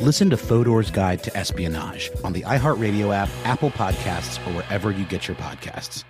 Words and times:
Listen 0.00 0.30
to 0.30 0.36
Fodor's 0.36 0.92
Guide 0.92 1.24
to 1.24 1.36
Espionage 1.36 2.12
on 2.22 2.32
the 2.32 2.42
iHeartRadio 2.42 3.12
app, 3.12 3.28
Apple 3.42 3.70
Podcasts, 3.70 4.38
or 4.46 4.52
wherever 4.52 4.92
you 4.92 5.04
get 5.04 5.26
your 5.26 5.36
podcasts. 5.36 6.04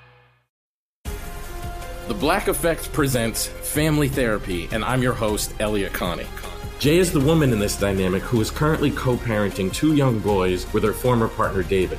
The 2.07 2.15
Black 2.15 2.49
Effect 2.49 2.93
presents 2.93 3.47
Family 3.47 4.09
Therapy, 4.09 4.69
and 4.73 4.85
I'm 4.85 5.03
your 5.03 5.15
host, 5.15 5.55
Elliott 5.59 5.95
Connie. 5.95 6.27
Jay 6.79 6.99
is 6.99 7.13
the 7.13 7.21
woman 7.21 7.51
in 7.51 7.59
this 7.59 7.79
dynamic 7.79 8.23
who 8.23 8.39
is 8.43 8.51
currently 8.51 8.91
co 8.91 9.17
parenting 9.17 9.73
two 9.73 9.95
young 9.95 10.19
boys 10.19 10.71
with 10.75 10.83
her 10.83 10.93
former 10.93 11.29
partner, 11.29 11.63
David. 11.63 11.99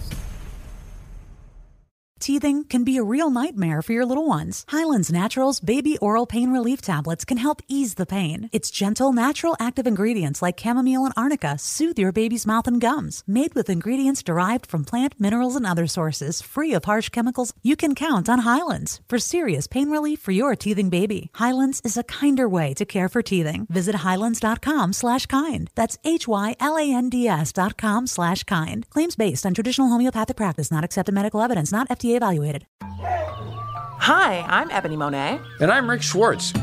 Teething 2.21 2.65
can 2.65 2.83
be 2.83 2.97
a 2.97 3.03
real 3.03 3.31
nightmare 3.31 3.81
for 3.81 3.93
your 3.93 4.05
little 4.05 4.27
ones. 4.27 4.63
Hyland's 4.69 5.11
Naturals 5.11 5.59
baby 5.59 5.97
oral 5.97 6.27
pain 6.27 6.51
relief 6.51 6.79
tablets 6.79 7.25
can 7.25 7.37
help 7.37 7.63
ease 7.67 7.95
the 7.95 8.05
pain. 8.05 8.47
Its 8.51 8.69
gentle, 8.69 9.11
natural 9.11 9.55
active 9.59 9.87
ingredients 9.87 10.39
like 10.39 10.59
chamomile 10.59 11.05
and 11.05 11.15
arnica 11.17 11.57
soothe 11.57 11.97
your 11.97 12.11
baby's 12.11 12.45
mouth 12.45 12.67
and 12.67 12.79
gums. 12.79 13.23
Made 13.25 13.55
with 13.55 13.71
ingredients 13.71 14.21
derived 14.21 14.67
from 14.67 14.85
plant, 14.85 15.15
minerals, 15.17 15.55
and 15.55 15.65
other 15.65 15.87
sources, 15.87 16.43
free 16.43 16.75
of 16.75 16.85
harsh 16.85 17.09
chemicals, 17.09 17.53
you 17.63 17.75
can 17.75 17.95
count 17.95 18.29
on 18.29 18.45
Hyland's 18.45 19.01
for 19.09 19.17
serious 19.17 19.65
pain 19.65 19.89
relief 19.89 20.19
for 20.19 20.31
your 20.31 20.55
teething 20.55 20.91
baby. 20.91 21.31
Hyland's 21.33 21.81
is 21.83 21.97
a 21.97 22.03
kinder 22.03 22.47
way 22.47 22.75
to 22.75 22.85
care 22.85 23.09
for 23.09 23.23
teething. 23.23 23.65
Visit 23.67 23.95
hylands.com 23.95 24.93
slash 24.93 25.25
kind. 25.25 25.71
That's 25.73 25.97
H-Y-L-A-N-D-S 26.03 27.51
dot 27.53 27.77
com 27.79 28.05
slash 28.05 28.43
kind. 28.43 28.87
Claims 28.91 29.15
based 29.15 29.43
on 29.43 29.55
traditional 29.55 29.89
homeopathic 29.89 30.37
practice, 30.37 30.69
not 30.69 30.83
accepted 30.83 31.15
medical 31.15 31.41
evidence, 31.41 31.71
not 31.71 31.89
FDA 31.89 32.10
evaluated. 32.15 32.65
Hi, 32.81 34.43
I'm 34.47 34.71
Ebony 34.71 34.97
Monet. 34.97 35.39
And 35.59 35.71
I'm 35.71 35.89
Rick 35.89 36.01
Schwartz. 36.01 36.53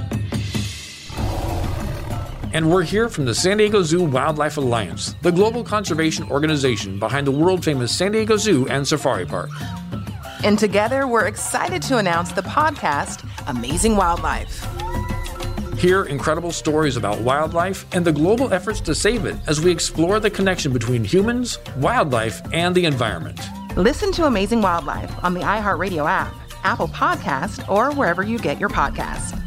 And 2.52 2.70
we're 2.70 2.82
here 2.82 3.08
from 3.08 3.26
the 3.26 3.34
San 3.34 3.58
Diego 3.58 3.82
Zoo 3.82 4.02
Wildlife 4.02 4.56
Alliance, 4.56 5.14
the 5.22 5.30
global 5.30 5.62
conservation 5.62 6.28
organization 6.30 6.98
behind 6.98 7.26
the 7.26 7.30
world 7.30 7.62
famous 7.62 7.96
San 7.96 8.12
Diego 8.12 8.36
Zoo 8.36 8.66
and 8.68 8.88
Safari 8.88 9.26
Park. 9.26 9.50
And 10.42 10.58
together, 10.58 11.06
we're 11.06 11.26
excited 11.26 11.82
to 11.82 11.98
announce 11.98 12.32
the 12.32 12.42
podcast, 12.42 13.28
Amazing 13.48 13.96
Wildlife. 13.96 14.66
Hear 15.78 16.04
incredible 16.04 16.52
stories 16.52 16.96
about 16.96 17.20
wildlife 17.20 17.86
and 17.94 18.04
the 18.04 18.12
global 18.12 18.52
efforts 18.52 18.80
to 18.80 18.94
save 18.94 19.26
it 19.26 19.36
as 19.46 19.60
we 19.60 19.70
explore 19.70 20.18
the 20.18 20.30
connection 20.30 20.72
between 20.72 21.04
humans, 21.04 21.58
wildlife, 21.76 22.40
and 22.52 22.74
the 22.74 22.84
environment. 22.84 23.38
Listen 23.76 24.12
to 24.12 24.24
Amazing 24.26 24.62
Wildlife 24.62 25.24
on 25.24 25.34
the 25.34 25.40
iHeartRadio 25.40 26.08
app, 26.08 26.34
Apple 26.64 26.88
Podcast, 26.88 27.68
or 27.68 27.92
wherever 27.94 28.22
you 28.22 28.38
get 28.38 28.58
your 28.58 28.68
podcasts. 28.68 29.38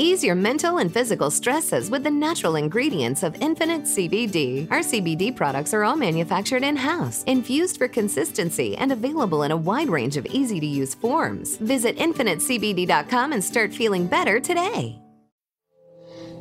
Ease 0.00 0.22
your 0.22 0.36
mental 0.36 0.78
and 0.78 0.92
physical 0.92 1.28
stresses 1.28 1.90
with 1.90 2.04
the 2.04 2.10
natural 2.10 2.54
ingredients 2.54 3.24
of 3.24 3.34
Infinite 3.42 3.82
CBD. 3.82 4.70
Our 4.70 4.78
CBD 4.78 5.34
products 5.34 5.74
are 5.74 5.82
all 5.82 5.96
manufactured 5.96 6.62
in 6.62 6.76
house, 6.76 7.24
infused 7.24 7.78
for 7.78 7.88
consistency, 7.88 8.76
and 8.76 8.92
available 8.92 9.42
in 9.42 9.50
a 9.50 9.56
wide 9.56 9.88
range 9.88 10.16
of 10.16 10.24
easy 10.26 10.60
to 10.60 10.66
use 10.66 10.94
forms. 10.94 11.56
Visit 11.56 11.96
InfiniteCBD.com 11.96 13.32
and 13.32 13.42
start 13.42 13.74
feeling 13.74 14.06
better 14.06 14.38
today. 14.38 15.00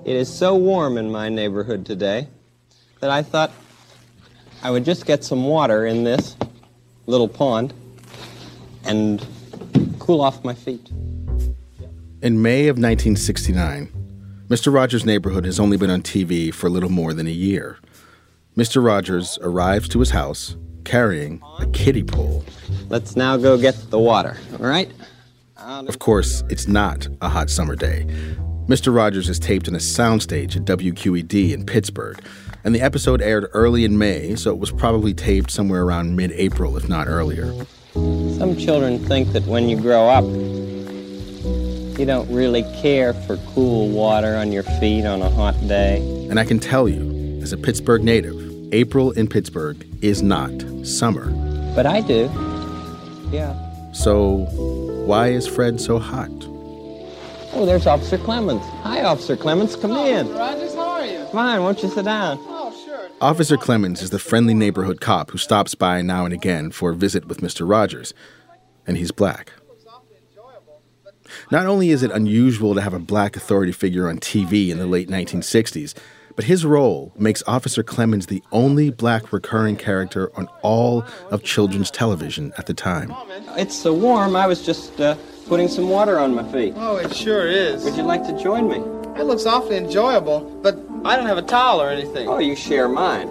It 0.05 0.15
is 0.15 0.31
so 0.31 0.55
warm 0.55 0.97
in 0.97 1.11
my 1.11 1.27
neighborhood 1.27 1.83
today 1.83 2.27
that 2.99 3.09
I 3.09 3.23
thought 3.23 3.51
I 4.63 4.71
would 4.71 4.85
just 4.85 5.05
get 5.05 5.23
some 5.23 5.45
water 5.45 5.85
in 5.85 6.03
this 6.03 6.35
little 7.05 7.27
pond 7.27 7.73
and 8.85 9.25
cool 9.99 10.21
off 10.21 10.43
my 10.43 10.53
feet. 10.53 10.89
In 12.21 12.41
May 12.41 12.67
of 12.67 12.77
1969, 12.77 14.45
Mr. 14.49 14.73
Rogers' 14.73 15.05
neighborhood 15.05 15.45
has 15.45 15.59
only 15.59 15.77
been 15.77 15.89
on 15.89 16.01
TV 16.01 16.53
for 16.53 16.67
a 16.67 16.69
little 16.69 16.89
more 16.89 17.13
than 17.13 17.27
a 17.27 17.31
year. 17.31 17.77
Mr. 18.55 18.83
Rogers 18.83 19.37
arrives 19.41 19.87
to 19.89 19.99
his 19.99 20.09
house 20.09 20.55
carrying 20.83 21.41
a 21.59 21.67
kiddie 21.67 22.03
pool. 22.03 22.43
Let's 22.89 23.15
now 23.15 23.37
go 23.37 23.57
get 23.57 23.75
the 23.89 23.99
water, 23.99 24.37
all 24.53 24.65
right? 24.65 24.89
Of 25.57 25.99
course, 25.99 26.43
it's 26.49 26.67
not 26.67 27.07
a 27.21 27.27
hot 27.29 27.49
summer 27.49 27.75
day. 27.75 28.05
Mr. 28.67 28.93
Rogers 28.95 29.29
is 29.29 29.37
taped 29.37 29.67
in 29.67 29.75
a 29.75 29.79
soundstage 29.79 30.55
at 30.55 30.63
WQED 30.65 31.51
in 31.51 31.65
Pittsburgh, 31.65 32.19
and 32.63 32.73
the 32.75 32.81
episode 32.81 33.21
aired 33.21 33.47
early 33.53 33.85
in 33.85 33.97
May, 33.97 34.35
so 34.35 34.51
it 34.51 34.57
was 34.57 34.71
probably 34.71 35.13
taped 35.13 35.51
somewhere 35.51 35.83
around 35.83 36.15
mid 36.15 36.31
April, 36.33 36.77
if 36.77 36.87
not 36.89 37.07
earlier. 37.07 37.53
Some 37.93 38.57
children 38.57 38.99
think 38.99 39.31
that 39.33 39.43
when 39.45 39.69
you 39.69 39.79
grow 39.79 40.09
up, 40.09 40.23
you 41.99 42.05
don't 42.05 42.31
really 42.31 42.63
care 42.81 43.13
for 43.13 43.37
cool 43.53 43.89
water 43.89 44.35
on 44.35 44.51
your 44.51 44.63
feet 44.63 45.05
on 45.05 45.21
a 45.21 45.29
hot 45.29 45.55
day. 45.67 45.97
And 46.29 46.39
I 46.39 46.45
can 46.45 46.59
tell 46.59 46.87
you, 46.87 47.39
as 47.41 47.53
a 47.53 47.57
Pittsburgh 47.57 48.03
native, 48.03 48.35
April 48.73 49.11
in 49.11 49.27
Pittsburgh 49.27 49.83
is 50.01 50.21
not 50.21 50.51
summer. 50.85 51.31
But 51.75 51.85
I 51.85 52.01
do. 52.01 52.29
Yeah. 53.31 53.55
So, 53.93 54.47
why 55.05 55.29
is 55.29 55.47
Fred 55.47 55.81
so 55.81 55.97
hot? 55.97 56.29
Oh, 57.53 57.65
there's 57.65 57.87
Officer 57.87 58.17
Clemmons. 58.19 58.61
Hi, 58.81 59.03
Officer 59.03 59.35
Clemmons. 59.35 59.79
Come 59.81 59.91
oh, 59.91 60.05
in. 60.05 60.27
Mr. 60.27 60.66
Rogers, 61.33 61.33
how 61.33 61.39
are 61.39 61.51
you? 61.51 61.55
Fine. 61.55 61.63
Won't 61.63 61.83
you 61.83 61.89
sit 61.89 62.05
down? 62.05 62.39
Oh, 62.41 62.83
sure. 62.85 63.09
Officer 63.21 63.57
Clemmons 63.57 64.01
is 64.01 64.09
the 64.09 64.19
friendly 64.19 64.53
neighborhood 64.53 65.01
cop 65.01 65.31
who 65.31 65.37
stops 65.37 65.75
by 65.75 66.01
now 66.01 66.25
and 66.25 66.33
again 66.33 66.71
for 66.71 66.91
a 66.91 66.95
visit 66.95 67.27
with 67.27 67.41
Mr. 67.41 67.69
Rogers, 67.69 68.13
and 68.85 68.97
he's 68.97 69.11
black. 69.11 69.53
Not 71.51 71.65
only 71.65 71.89
is 71.89 72.03
it 72.03 72.11
unusual 72.11 72.73
to 72.75 72.81
have 72.81 72.93
a 72.93 72.99
black 72.99 73.35
authority 73.35 73.71
figure 73.71 74.07
on 74.09 74.19
TV 74.19 74.69
in 74.69 74.77
the 74.77 74.85
late 74.85 75.09
1960s, 75.09 75.93
but 76.35 76.45
his 76.45 76.65
role 76.65 77.11
makes 77.17 77.43
Officer 77.47 77.83
Clemmons 77.83 78.27
the 78.27 78.43
only 78.51 78.91
black 78.91 79.33
recurring 79.33 79.75
character 79.75 80.31
on 80.37 80.47
all 80.61 81.03
of 81.31 81.43
children's 81.43 81.89
television 81.91 82.53
at 82.57 82.67
the 82.67 82.73
time. 82.73 83.13
It's 83.57 83.75
so 83.75 83.93
warm, 83.93 84.35
I 84.35 84.45
was 84.45 84.63
just 84.65 85.01
uh, 85.01 85.15
putting 85.47 85.67
some 85.67 85.89
water 85.89 86.19
on 86.19 86.35
my 86.35 86.49
feet. 86.51 86.73
Oh, 86.77 86.97
it 86.97 87.15
sure 87.15 87.47
is. 87.47 87.83
Would 87.83 87.95
you 87.95 88.03
like 88.03 88.23
to 88.27 88.37
join 88.41 88.69
me? 88.69 88.77
It 89.19 89.23
looks 89.23 89.47
awfully 89.47 89.77
enjoyable, 89.77 90.41
but 90.61 90.75
I 91.05 91.15
don't 91.15 91.25
have 91.25 91.37
a 91.37 91.41
towel 91.41 91.81
or 91.81 91.89
anything. 91.89 92.27
Oh, 92.27 92.39
you 92.39 92.55
share 92.55 92.87
mine. 92.89 93.29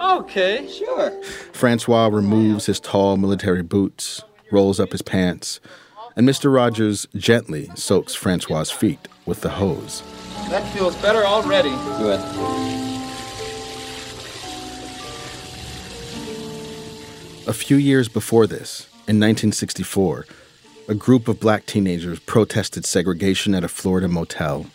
Okay, 0.00 0.68
sure. 0.68 1.22
Francois 1.52 2.08
removes 2.08 2.66
his 2.66 2.80
tall 2.80 3.16
military 3.16 3.62
boots, 3.62 4.22
rolls 4.50 4.80
up 4.80 4.92
his 4.92 5.02
pants, 5.02 5.60
and 6.16 6.28
Mr. 6.28 6.52
Rogers 6.52 7.06
gently 7.16 7.70
soaks 7.74 8.14
Francois's 8.14 8.70
feet 8.70 9.08
with 9.26 9.42
the 9.42 9.50
hose. 9.50 10.02
That 10.50 10.66
feels 10.72 10.96
better 10.96 11.24
already. 11.24 11.70
Good. 11.98 12.20
A 17.46 17.52
few 17.52 17.76
years 17.76 18.08
before 18.08 18.46
this, 18.46 18.86
in 19.08 19.18
1964, 19.18 20.26
a 20.88 20.94
group 20.94 21.28
of 21.28 21.40
black 21.40 21.66
teenagers 21.66 22.18
protested 22.20 22.84
segregation 22.84 23.54
at 23.54 23.64
a 23.64 23.68
Florida 23.68 24.08
motel. 24.08 24.66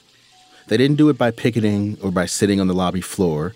They 0.68 0.78
didn't 0.78 0.98
do 0.98 1.10
it 1.10 1.18
by 1.18 1.31
picketing 1.31 1.98
or 2.02 2.12
by 2.12 2.25
sitting 2.25 2.60
on 2.60 2.68
the 2.68 2.74
lobby 2.74 3.02
floor. 3.02 3.56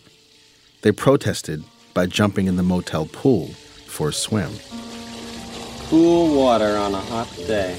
They 0.81 0.91
protested 0.91 1.63
by 1.93 2.05
jumping 2.05 2.47
in 2.47 2.55
the 2.55 2.63
motel 2.63 3.05
pool 3.05 3.47
for 3.85 4.09
a 4.09 4.13
swim. 4.13 4.51
Cool 5.89 6.35
water 6.35 6.77
on 6.77 6.93
a 6.93 7.01
hot 7.01 7.27
day. 7.47 7.75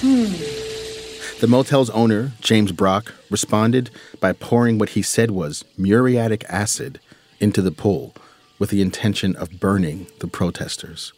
Hmm. 0.00 1.40
The 1.40 1.46
motel's 1.48 1.88
owner, 1.90 2.32
James 2.40 2.72
Brock, 2.72 3.14
responded 3.30 3.90
by 4.20 4.32
pouring 4.32 4.78
what 4.78 4.90
he 4.90 5.02
said 5.02 5.30
was 5.30 5.64
muriatic 5.78 6.44
acid 6.50 7.00
into 7.40 7.62
the 7.62 7.70
pool 7.70 8.14
with 8.58 8.68
the 8.70 8.82
intention 8.82 9.34
of 9.36 9.58
burning 9.58 10.06
the 10.20 10.26
protesters. 10.26 11.12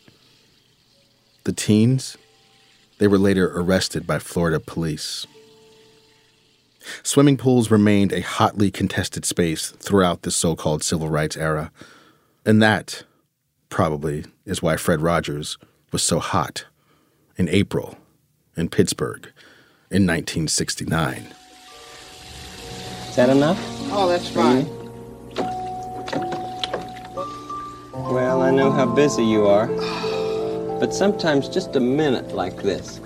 The 1.45 1.53
teens, 1.53 2.17
they 2.99 3.09
were 3.09 3.19
later 3.19 3.53
arrested 3.55 4.07
by 4.07 4.21
Florida 4.21 4.61
police. 4.61 5.27
Swimming 7.03 7.37
pools 7.37 7.71
remained 7.71 8.13
a 8.13 8.21
hotly 8.21 8.71
contested 8.71 9.25
space 9.25 9.71
throughout 9.71 10.23
the 10.23 10.31
so 10.31 10.55
called 10.57 10.83
civil 10.83 11.09
rights 11.09 11.37
era. 11.37 11.71
And 12.45 12.63
that, 12.63 13.05
probably, 13.69 14.25
is 14.45 14.63
why 14.63 14.77
Fred 14.77 15.01
Rogers 15.01 15.59
was 15.93 16.03
so 16.03 16.19
hot 16.19 16.65
in 17.37 17.49
April 17.49 17.97
in 18.57 18.69
Pittsburgh 18.69 19.27
in 19.91 20.07
1969. 20.07 21.27
Is 23.09 23.17
that 23.17 23.31
enough? 23.31 23.59
Oh, 23.93 24.09
that's 24.09 24.29
fine. 24.29 24.65
Hmm. 24.65 24.87
Well, 28.15 28.43
I 28.43 28.51
know 28.51 28.71
how 28.71 28.87
busy 28.87 29.25
you 29.25 29.47
are. 29.47 29.67
But 30.79 30.93
sometimes 30.93 31.49
just 31.49 31.75
a 31.75 31.81
minute 31.81 32.35
like 32.35 32.63
this 32.63 33.01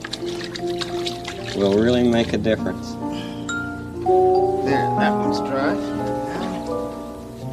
will 1.54 1.78
really 1.78 2.02
make 2.02 2.32
a 2.32 2.36
difference. 2.38 2.94
There, 4.10 4.88
that 4.98 5.12
one's 5.12 5.38
dry. 5.40 5.74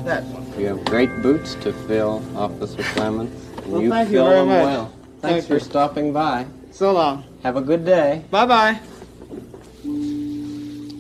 That 0.04 0.24
one. 0.25 0.59
You 0.59 0.68
have 0.68 0.86
great 0.86 1.09
boots 1.21 1.56
to 1.56 1.71
fill, 1.88 2.24
Officer 2.36 2.81
Clemmons. 2.95 3.30
And 3.63 3.71
Well, 3.71 3.81
you 3.81 3.89
thank 3.89 4.09
you 4.09 4.15
fill 4.15 4.25
very 4.27 4.39
them 4.39 4.48
much. 4.48 4.65
well. 4.65 4.94
Thanks 5.21 5.21
Thank 5.21 5.45
for 5.48 5.54
you. 5.56 5.59
stopping 5.59 6.13
by. 6.13 6.45
So 6.71 6.92
long. 6.94 7.24
Have 7.44 7.57
a 7.57 7.62
good 7.62 7.86
day. 7.86 8.24
Bye 8.31 8.45
bye. 8.45 8.80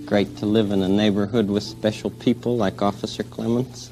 Great 0.05 0.37
to 0.37 0.45
live 0.45 0.71
in 0.71 0.81
a 0.81 0.87
neighborhood 0.87 1.49
with 1.49 1.63
special 1.63 2.09
people 2.09 2.55
like 2.55 2.81
Officer 2.81 3.23
Clemmons. 3.23 3.89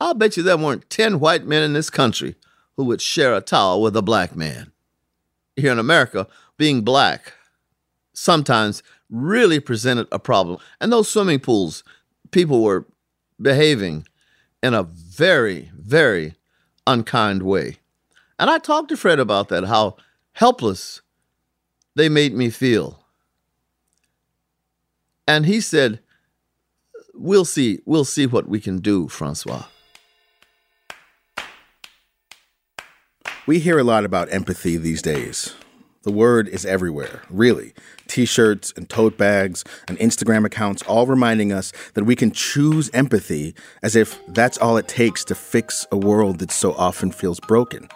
I'll 0.00 0.14
bet 0.14 0.36
you 0.36 0.42
there 0.42 0.56
weren't 0.56 0.88
10 0.90 1.18
white 1.18 1.44
men 1.46 1.62
in 1.62 1.72
this 1.72 1.90
country 1.90 2.36
who 2.76 2.84
would 2.84 3.00
share 3.00 3.34
a 3.34 3.40
towel 3.40 3.80
with 3.82 3.96
a 3.96 4.02
black 4.02 4.36
man. 4.36 4.70
Here 5.56 5.72
in 5.72 5.78
America, 5.78 6.26
being 6.58 6.82
black 6.82 7.32
sometimes 8.12 8.82
really 9.14 9.60
presented 9.60 10.08
a 10.10 10.18
problem. 10.18 10.58
And 10.80 10.92
those 10.92 11.08
swimming 11.08 11.40
pools, 11.40 11.84
people 12.32 12.62
were 12.62 12.84
behaving 13.40 14.06
in 14.62 14.74
a 14.74 14.82
very, 14.82 15.70
very 15.78 16.34
unkind 16.86 17.42
way. 17.42 17.76
And 18.38 18.50
I 18.50 18.58
talked 18.58 18.88
to 18.88 18.96
Fred 18.96 19.20
about 19.20 19.48
that, 19.48 19.64
how 19.64 19.96
helpless 20.32 21.00
they 21.94 22.08
made 22.08 22.34
me 22.34 22.50
feel. 22.50 23.04
And 25.28 25.46
he 25.46 25.60
said, 25.60 26.00
We'll 27.16 27.44
see, 27.44 27.78
we'll 27.84 28.04
see 28.04 28.26
what 28.26 28.48
we 28.48 28.58
can 28.58 28.78
do, 28.78 29.06
Francois. 29.06 29.66
We 33.46 33.60
hear 33.60 33.78
a 33.78 33.84
lot 33.84 34.04
about 34.04 34.32
empathy 34.32 34.76
these 34.76 35.00
days. 35.00 35.54
The 36.04 36.12
word 36.12 36.48
is 36.48 36.66
everywhere, 36.66 37.22
really. 37.30 37.72
T 38.08 38.26
shirts 38.26 38.74
and 38.76 38.88
tote 38.90 39.16
bags 39.16 39.64
and 39.88 39.98
Instagram 39.98 40.44
accounts 40.44 40.82
all 40.82 41.06
reminding 41.06 41.50
us 41.50 41.72
that 41.94 42.04
we 42.04 42.14
can 42.14 42.30
choose 42.30 42.90
empathy 42.92 43.54
as 43.82 43.96
if 43.96 44.20
that's 44.28 44.58
all 44.58 44.76
it 44.76 44.86
takes 44.86 45.24
to 45.24 45.34
fix 45.34 45.86
a 45.90 45.96
world 45.96 46.40
that 46.40 46.50
so 46.50 46.74
often 46.74 47.10
feels 47.10 47.40
broken. 47.40 47.88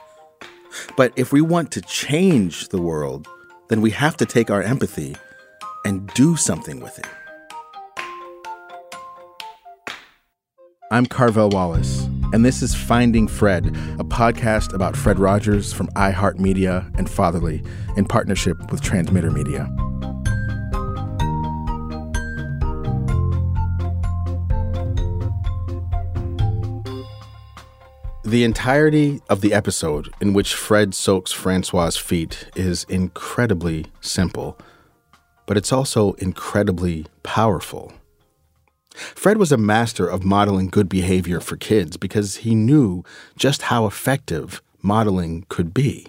But 0.97 1.13
if 1.17 1.33
we 1.33 1.43
want 1.43 1.71
to 1.73 1.83
change 1.83 2.69
the 2.69 2.81
world, 2.81 3.29
then 3.69 3.83
we 3.83 3.91
have 3.91 4.17
to 4.17 4.27
take 4.27 4.51
our 4.51 4.63
empathy 4.63 5.15
and 5.85 6.09
do 6.15 6.35
something 6.35 6.81
with 6.81 6.99
it. 6.99 7.07
I'm 10.91 11.05
Carvell 11.05 11.53
Wallace, 11.53 12.05
and 12.33 12.43
this 12.43 12.63
is 12.63 12.75
Finding 12.75 13.29
Fred, 13.29 13.67
a 13.99 14.05
podcast 14.05 14.73
about 14.73 14.97
Fred 14.97 15.19
Rogers 15.19 15.71
from 15.71 15.89
iHeartMedia 15.89 16.99
and 16.99 17.11
Fatherly 17.11 17.63
in 17.99 18.07
partnership 18.07 18.57
with 18.73 18.81
Transmitter 18.81 19.31
Media. 19.31 19.69
The 28.25 28.45
entirety 28.45 29.21
of 29.29 29.43
the 29.43 29.53
episode 29.53 30.09
in 30.23 30.33
which 30.33 30.55
Fred 30.55 30.95
soaks 30.95 31.33
Francois's 31.33 31.99
feet 31.99 32.49
is 32.57 32.85
incredibly 32.85 33.89
simple, 34.01 34.59
but 35.45 35.59
it's 35.59 35.71
also 35.71 36.15
incredibly 36.15 37.05
powerful. 37.23 37.93
Fred 38.99 39.39
was 39.39 39.53
a 39.53 39.57
master 39.57 40.09
of 40.09 40.25
modeling 40.25 40.69
good 40.69 40.89
behavior 40.89 41.41
for 41.41 41.57
kids 41.57 41.97
because 41.97 42.37
he 42.37 42.55
knew 42.55 43.05
just 43.37 43.63
how 43.63 43.87
effective 43.87 44.61
modeling 44.83 45.47
could 45.49 45.73
be. 45.73 46.09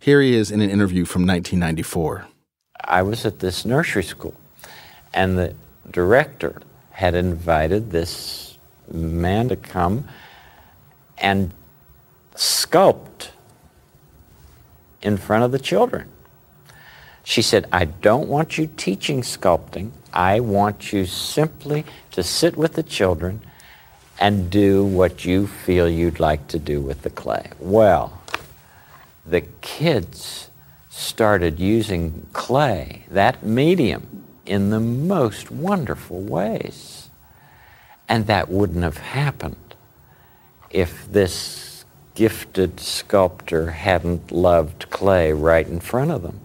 Here 0.00 0.20
he 0.20 0.34
is 0.34 0.50
in 0.50 0.60
an 0.60 0.70
interview 0.70 1.04
from 1.04 1.26
1994. 1.26 2.26
I 2.84 3.02
was 3.02 3.24
at 3.24 3.38
this 3.38 3.64
nursery 3.64 4.02
school, 4.04 4.34
and 5.12 5.38
the 5.38 5.54
director 5.90 6.60
had 6.90 7.14
invited 7.14 7.90
this 7.90 8.58
man 8.90 9.48
to 9.48 9.56
come 9.56 10.08
and 11.18 11.52
sculpt 12.34 13.30
in 15.02 15.16
front 15.16 15.44
of 15.44 15.52
the 15.52 15.58
children. 15.58 16.08
She 17.24 17.42
said, 17.42 17.66
I 17.70 17.84
don't 17.84 18.28
want 18.28 18.56
you 18.56 18.68
teaching 18.76 19.22
sculpting. 19.22 19.90
I 20.12 20.40
want 20.40 20.92
you 20.92 21.06
simply 21.06 21.84
to 22.12 22.22
sit 22.22 22.56
with 22.56 22.74
the 22.74 22.82
children 22.82 23.42
and 24.18 24.50
do 24.50 24.84
what 24.84 25.24
you 25.24 25.46
feel 25.46 25.88
you'd 25.88 26.20
like 26.20 26.48
to 26.48 26.58
do 26.58 26.80
with 26.80 27.02
the 27.02 27.10
clay. 27.10 27.50
Well, 27.60 28.20
the 29.24 29.42
kids 29.60 30.50
started 30.88 31.60
using 31.60 32.26
clay, 32.32 33.04
that 33.10 33.44
medium, 33.44 34.24
in 34.44 34.70
the 34.70 34.80
most 34.80 35.50
wonderful 35.50 36.20
ways. 36.20 37.10
And 38.08 38.26
that 38.26 38.48
wouldn't 38.48 38.82
have 38.82 38.98
happened 38.98 39.74
if 40.70 41.10
this 41.10 41.84
gifted 42.14 42.80
sculptor 42.80 43.70
hadn't 43.70 44.32
loved 44.32 44.90
clay 44.90 45.32
right 45.32 45.68
in 45.68 45.78
front 45.78 46.10
of 46.10 46.22
them. 46.22 46.40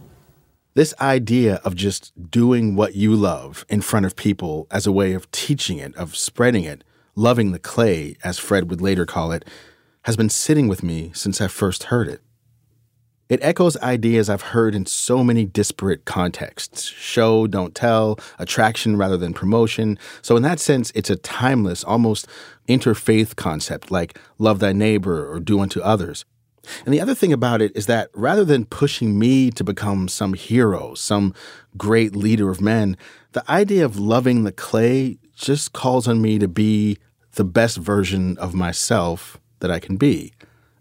This 0.76 0.96
idea 1.00 1.62
of 1.64 1.76
just 1.76 2.32
doing 2.32 2.76
what 2.76 2.96
you 2.96 3.14
love 3.14 3.64
in 3.70 3.82
front 3.82 4.08
of 4.08 4.16
people 4.16 4.66
as 4.72 4.88
a 4.88 4.92
way 4.92 5.14
of 5.14 5.30
teaching 5.30 5.78
it, 5.78 5.96
of 5.96 6.16
spreading 6.16 6.64
it, 6.64 6.84
loving 7.16 7.52
the 7.52 7.60
clay, 7.60 8.18
as 8.24 8.40
Fred 8.40 8.72
would 8.72 8.82
later 8.82 9.06
call 9.06 9.32
it, 9.32 9.46
has 10.06 10.18
been 10.18 10.30
sitting 10.30 10.68
with 10.68 10.82
me 10.82 11.12
since 11.14 11.40
I 11.40 11.48
first 11.48 11.84
heard 11.84 12.08
it. 12.08 12.22
It 13.30 13.40
echoes 13.44 13.78
ideas 13.78 14.30
I've 14.30 14.42
heard 14.42 14.74
in 14.74 14.88
so 14.88 15.24
many 15.24 15.46
disparate 15.46 16.06
contexts 16.06 16.86
show, 16.86 17.46
don't 17.46 17.76
tell, 17.76 18.20
attraction 18.40 18.98
rather 18.98 19.16
than 19.16 19.34
promotion. 19.34 20.00
So, 20.24 20.36
in 20.36 20.42
that 20.42 20.60
sense, 20.60 20.92
it's 20.96 21.10
a 21.12 21.16
timeless, 21.16 21.84
almost 21.84 22.28
interfaith 22.68 23.36
concept 23.36 23.92
like 23.92 24.18
love 24.40 24.58
thy 24.58 24.74
neighbor 24.74 25.32
or 25.32 25.40
do 25.40 25.60
unto 25.60 25.82
others. 25.82 26.26
And 26.86 26.94
the 26.94 27.02
other 27.02 27.16
thing 27.16 27.34
about 27.34 27.62
it 27.62 27.76
is 27.76 27.88
that 27.88 28.10
rather 28.14 28.46
than 28.46 28.66
pushing 28.66 29.20
me 29.20 29.52
to 29.52 29.64
become 29.64 30.08
some 30.08 30.34
hero, 30.34 30.94
some 30.94 31.34
great 31.78 32.16
leader 32.16 32.50
of 32.50 32.62
men, 32.62 32.98
the 33.34 33.50
idea 33.52 33.84
of 33.86 34.00
loving 34.00 34.44
the 34.44 34.52
clay 34.52 35.18
just 35.36 35.74
calls 35.74 36.08
on 36.08 36.22
me 36.22 36.40
to 36.40 36.48
be 36.48 36.98
the 37.34 37.44
best 37.44 37.78
version 37.78 38.38
of 38.38 38.54
myself 38.54 39.40
that 39.60 39.72
I 39.72 39.80
can 39.80 39.98
be, 39.98 40.34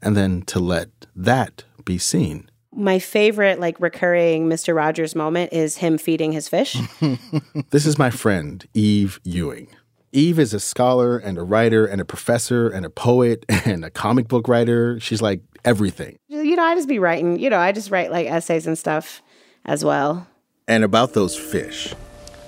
and 0.02 0.16
then 0.16 0.42
to 0.42 0.58
let 0.58 0.88
that 1.16 1.64
be 1.84 1.98
seen. 1.98 2.50
My 2.74 2.98
favorite, 2.98 3.60
like 3.60 3.78
recurring 3.80 4.48
Mr. 4.48 4.74
Rogers 4.74 5.14
moment 5.14 5.52
is 5.52 5.78
him 5.78 5.98
feeding 5.98 6.32
his 6.32 6.48
fish. 6.48 6.76
this 7.70 7.86
is 7.86 7.98
my 7.98 8.10
friend, 8.10 8.66
Eve 8.74 9.20
Ewing. 9.24 9.68
Eve 10.12 10.38
is 10.38 10.52
a 10.52 10.60
scholar 10.60 11.16
and 11.16 11.38
a 11.38 11.42
writer 11.42 11.86
and 11.86 12.00
a 12.00 12.04
professor 12.04 12.68
and 12.68 12.84
a 12.84 12.90
poet 12.90 13.44
and 13.64 13.84
a 13.84 13.90
comic 13.90 14.28
book 14.28 14.46
writer. 14.46 15.00
She's 15.00 15.22
like 15.22 15.40
everything. 15.64 16.18
You 16.28 16.56
know, 16.56 16.64
I 16.64 16.74
just 16.74 16.88
be 16.88 16.98
writing, 16.98 17.38
you 17.38 17.50
know, 17.50 17.58
I 17.58 17.72
just 17.72 17.90
write 17.90 18.10
like 18.10 18.26
essays 18.26 18.66
and 18.66 18.78
stuff 18.78 19.22
as 19.64 19.84
well. 19.84 20.26
And 20.68 20.84
about 20.84 21.14
those 21.14 21.36
fish. 21.36 21.94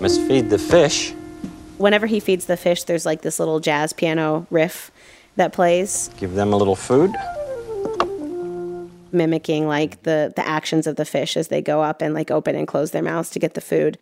Must 0.01 0.21
feed 0.23 0.51
the 0.51 0.59
fish. 0.59 1.13
Whenever 1.79 2.07
he 2.07 2.21
feeds 2.21 2.47
the 2.47 2.57
fish, 2.57 2.85
there's 2.85 3.07
like 3.07 3.23
this 3.23 3.39
little 3.39 3.61
jazz 3.61 3.93
piano 3.93 4.47
riff 4.51 4.91
that 5.37 5.53
plays. 5.53 6.11
Give 6.19 6.35
them 6.35 6.53
a 6.53 6.57
little 6.57 6.77
food. 6.77 7.15
Mimicking 9.13 9.69
like 9.69 10.03
the 10.03 10.33
the 10.35 10.47
actions 10.47 10.87
of 10.87 10.97
the 10.97 11.05
fish 11.05 11.37
as 11.37 11.49
they 11.49 11.63
go 11.63 11.83
up 11.83 12.03
and 12.03 12.15
like 12.15 12.31
open 12.31 12.57
and 12.57 12.67
close 12.67 12.91
their 12.91 13.03
mouths 13.03 13.31
to 13.31 13.39
get 13.39 13.55
the 13.55 13.61
food. 13.61 13.99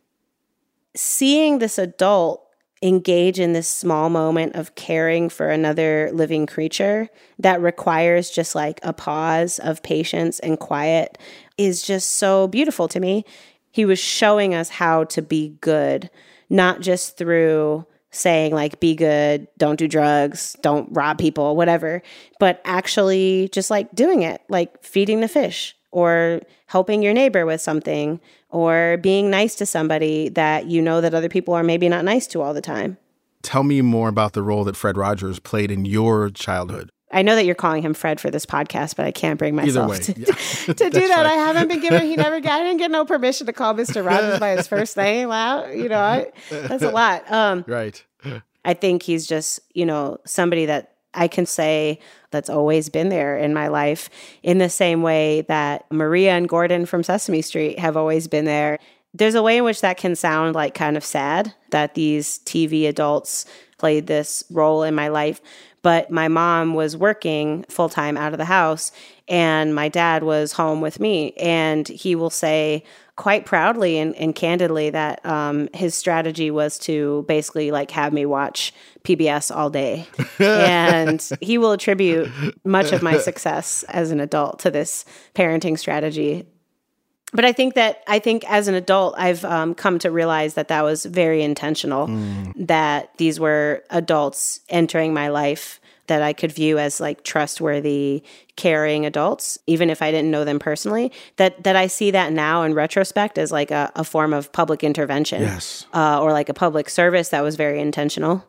Seeing 0.94 1.58
this 1.58 1.78
adult 1.78 2.46
engage 2.82 3.38
in 3.38 3.52
this 3.52 3.68
small 3.68 4.10
moment 4.10 4.56
of 4.56 4.74
caring 4.74 5.28
for 5.28 5.48
another 5.48 6.10
living 6.12 6.46
creature 6.46 7.08
that 7.38 7.60
requires 7.60 8.30
just 8.30 8.54
like 8.54 8.80
a 8.82 8.92
pause 8.92 9.58
of 9.60 9.82
patience 9.82 10.38
and 10.40 10.58
quiet 10.58 11.16
is 11.56 11.82
just 11.82 12.16
so 12.16 12.48
beautiful 12.48 12.88
to 12.88 12.98
me. 12.98 13.24
He 13.70 13.84
was 13.84 13.98
showing 13.98 14.54
us 14.54 14.68
how 14.68 15.04
to 15.04 15.22
be 15.22 15.56
good, 15.60 16.10
not 16.50 16.80
just 16.80 17.16
through 17.16 17.86
saying 18.10 18.52
like 18.52 18.80
be 18.80 18.94
good, 18.94 19.48
don't 19.56 19.78
do 19.78 19.88
drugs, 19.88 20.56
don't 20.60 20.88
rob 20.92 21.18
people, 21.18 21.56
whatever, 21.56 22.02
but 22.38 22.60
actually 22.64 23.48
just 23.52 23.70
like 23.70 23.94
doing 23.94 24.22
it, 24.22 24.42
like 24.48 24.82
feeding 24.84 25.20
the 25.20 25.28
fish 25.28 25.74
or 25.92 26.40
helping 26.66 27.02
your 27.02 27.14
neighbor 27.14 27.46
with 27.46 27.60
something 27.60 28.20
or 28.48 28.98
being 29.00 29.30
nice 29.30 29.54
to 29.56 29.66
somebody 29.66 30.28
that 30.30 30.66
you 30.66 30.82
know 30.82 31.00
that 31.00 31.14
other 31.14 31.28
people 31.28 31.54
are 31.54 31.62
maybe 31.62 31.88
not 31.88 32.04
nice 32.04 32.26
to 32.26 32.42
all 32.42 32.52
the 32.52 32.60
time. 32.60 32.98
Tell 33.42 33.62
me 33.62 33.82
more 33.82 34.08
about 34.08 34.32
the 34.32 34.42
role 34.42 34.64
that 34.64 34.76
Fred 34.76 34.96
Rogers 34.96 35.38
played 35.38 35.70
in 35.70 35.84
your 35.84 36.30
childhood. 36.30 36.90
I 37.14 37.22
know 37.22 37.34
that 37.34 37.44
you're 37.44 37.54
calling 37.54 37.82
him 37.82 37.92
Fred 37.92 38.20
for 38.20 38.30
this 38.30 38.46
podcast, 38.46 38.96
but 38.96 39.04
I 39.04 39.10
can't 39.12 39.38
bring 39.38 39.54
myself 39.54 39.90
way, 39.90 39.98
to, 39.98 40.18
yeah. 40.18 40.26
to 40.66 40.74
do 40.74 40.90
that. 40.90 41.24
right. 41.24 41.26
I 41.26 41.34
haven't 41.34 41.68
been 41.68 41.80
given. 41.80 42.06
He 42.06 42.16
never 42.16 42.40
got. 42.40 42.52
I 42.60 42.64
didn't 42.64 42.78
get 42.78 42.90
no 42.90 43.04
permission 43.04 43.46
to 43.48 43.52
call 43.52 43.74
Mr. 43.74 44.04
Rogers 44.04 44.38
by 44.38 44.56
his 44.56 44.66
first 44.66 44.96
name. 44.96 45.28
Wow, 45.28 45.66
you 45.66 45.88
know, 45.88 45.98
I, 45.98 46.32
that's 46.50 46.82
a 46.82 46.90
lot. 46.90 47.30
Um, 47.30 47.64
Right. 47.66 48.02
I 48.64 48.74
think 48.74 49.02
he's 49.02 49.26
just, 49.26 49.60
you 49.74 49.84
know, 49.84 50.18
somebody 50.24 50.66
that 50.66 50.91
I 51.14 51.28
can 51.28 51.46
say 51.46 51.98
that's 52.30 52.50
always 52.50 52.88
been 52.88 53.08
there 53.08 53.36
in 53.36 53.52
my 53.52 53.68
life 53.68 54.08
in 54.42 54.58
the 54.58 54.70
same 54.70 55.02
way 55.02 55.42
that 55.42 55.84
Maria 55.90 56.32
and 56.32 56.48
Gordon 56.48 56.86
from 56.86 57.02
Sesame 57.02 57.42
Street 57.42 57.78
have 57.78 57.96
always 57.96 58.28
been 58.28 58.44
there. 58.44 58.78
There's 59.14 59.34
a 59.34 59.42
way 59.42 59.58
in 59.58 59.64
which 59.64 59.82
that 59.82 59.98
can 59.98 60.16
sound 60.16 60.54
like 60.54 60.74
kind 60.74 60.96
of 60.96 61.04
sad 61.04 61.54
that 61.70 61.94
these 61.94 62.38
TV 62.40 62.88
adults 62.88 63.44
played 63.76 64.06
this 64.06 64.44
role 64.50 64.82
in 64.82 64.94
my 64.94 65.08
life. 65.08 65.40
But 65.82 66.10
my 66.10 66.28
mom 66.28 66.74
was 66.74 66.96
working 66.96 67.64
full 67.68 67.88
time 67.88 68.16
out 68.16 68.32
of 68.32 68.38
the 68.38 68.44
house, 68.44 68.92
and 69.28 69.74
my 69.74 69.88
dad 69.88 70.22
was 70.22 70.52
home 70.52 70.80
with 70.80 71.00
me. 71.00 71.32
And 71.32 71.88
he 71.88 72.14
will 72.14 72.30
say, 72.30 72.84
quite 73.22 73.46
proudly 73.46 73.98
and, 73.98 74.16
and 74.16 74.34
candidly 74.34 74.90
that 74.90 75.24
um, 75.24 75.68
his 75.72 75.94
strategy 75.94 76.50
was 76.50 76.76
to 76.76 77.24
basically 77.28 77.70
like 77.70 77.92
have 77.92 78.12
me 78.12 78.26
watch 78.26 78.74
PBS 79.04 79.54
all 79.54 79.70
day. 79.70 80.08
and 80.40 81.30
he 81.40 81.56
will 81.56 81.70
attribute 81.70 82.28
much 82.64 82.90
of 82.90 83.00
my 83.00 83.18
success 83.18 83.84
as 83.84 84.10
an 84.10 84.18
adult 84.18 84.58
to 84.58 84.72
this 84.72 85.04
parenting 85.36 85.78
strategy. 85.78 86.44
But 87.32 87.44
I 87.44 87.52
think 87.52 87.74
that 87.74 88.02
I 88.08 88.18
think 88.18 88.44
as 88.50 88.66
an 88.66 88.74
adult, 88.74 89.14
I've 89.16 89.44
um, 89.44 89.76
come 89.76 90.00
to 90.00 90.10
realize 90.10 90.54
that 90.54 90.66
that 90.66 90.82
was 90.82 91.04
very 91.04 91.44
intentional. 91.44 92.08
That 92.56 93.16
these 93.18 93.38
were 93.38 93.84
adults 93.90 94.58
entering 94.68 95.14
my 95.14 95.28
life 95.28 95.80
that 96.12 96.20
I 96.22 96.34
could 96.34 96.52
view 96.52 96.78
as 96.78 97.00
like 97.00 97.24
trustworthy, 97.24 98.22
caring 98.56 99.06
adults, 99.06 99.58
even 99.66 99.88
if 99.88 100.02
I 100.02 100.10
didn't 100.10 100.30
know 100.30 100.44
them 100.44 100.58
personally. 100.58 101.10
That 101.36 101.64
that 101.64 101.74
I 101.74 101.86
see 101.86 102.10
that 102.10 102.32
now 102.32 102.62
in 102.64 102.74
retrospect 102.74 103.38
as 103.38 103.50
like 103.50 103.70
a, 103.70 103.90
a 103.96 104.04
form 104.04 104.34
of 104.34 104.52
public 104.52 104.84
intervention, 104.84 105.40
Yes. 105.40 105.86
uh, 105.94 106.20
or 106.22 106.32
like 106.32 106.50
a 106.50 106.54
public 106.54 106.90
service 106.90 107.30
that 107.30 107.42
was 107.42 107.56
very 107.56 107.80
intentional. 107.80 108.44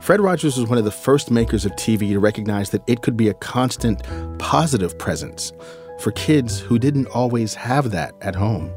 Fred 0.00 0.20
Rogers 0.20 0.56
was 0.56 0.68
one 0.68 0.78
of 0.78 0.84
the 0.84 0.90
first 0.90 1.30
makers 1.30 1.66
of 1.66 1.72
TV 1.72 2.08
to 2.12 2.18
recognize 2.18 2.70
that 2.70 2.82
it 2.86 3.02
could 3.02 3.16
be 3.16 3.28
a 3.28 3.34
constant 3.34 4.02
positive 4.38 4.98
presence 4.98 5.52
for 6.00 6.12
kids 6.12 6.58
who 6.58 6.78
didn't 6.78 7.06
always 7.08 7.52
have 7.54 7.90
that 7.90 8.14
at 8.22 8.34
home. 8.34 8.72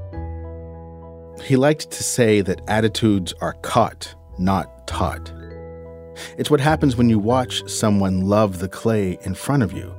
He 1.44 1.56
liked 1.56 1.90
to 1.92 2.04
say 2.04 2.42
that 2.42 2.62
attitudes 2.68 3.34
are 3.42 3.54
caught, 3.62 4.14
not 4.38 4.88
taught. 4.88 5.32
It's 6.38 6.52
what 6.52 6.60
happens 6.60 6.96
when 6.96 7.10
you 7.10 7.18
watch 7.20 7.68
someone 7.70 8.22
love 8.22 8.60
the 8.60 8.70
clay 8.70 9.18
in 9.24 9.34
front 9.34 9.64
of 9.64 9.74
you. 9.74 9.96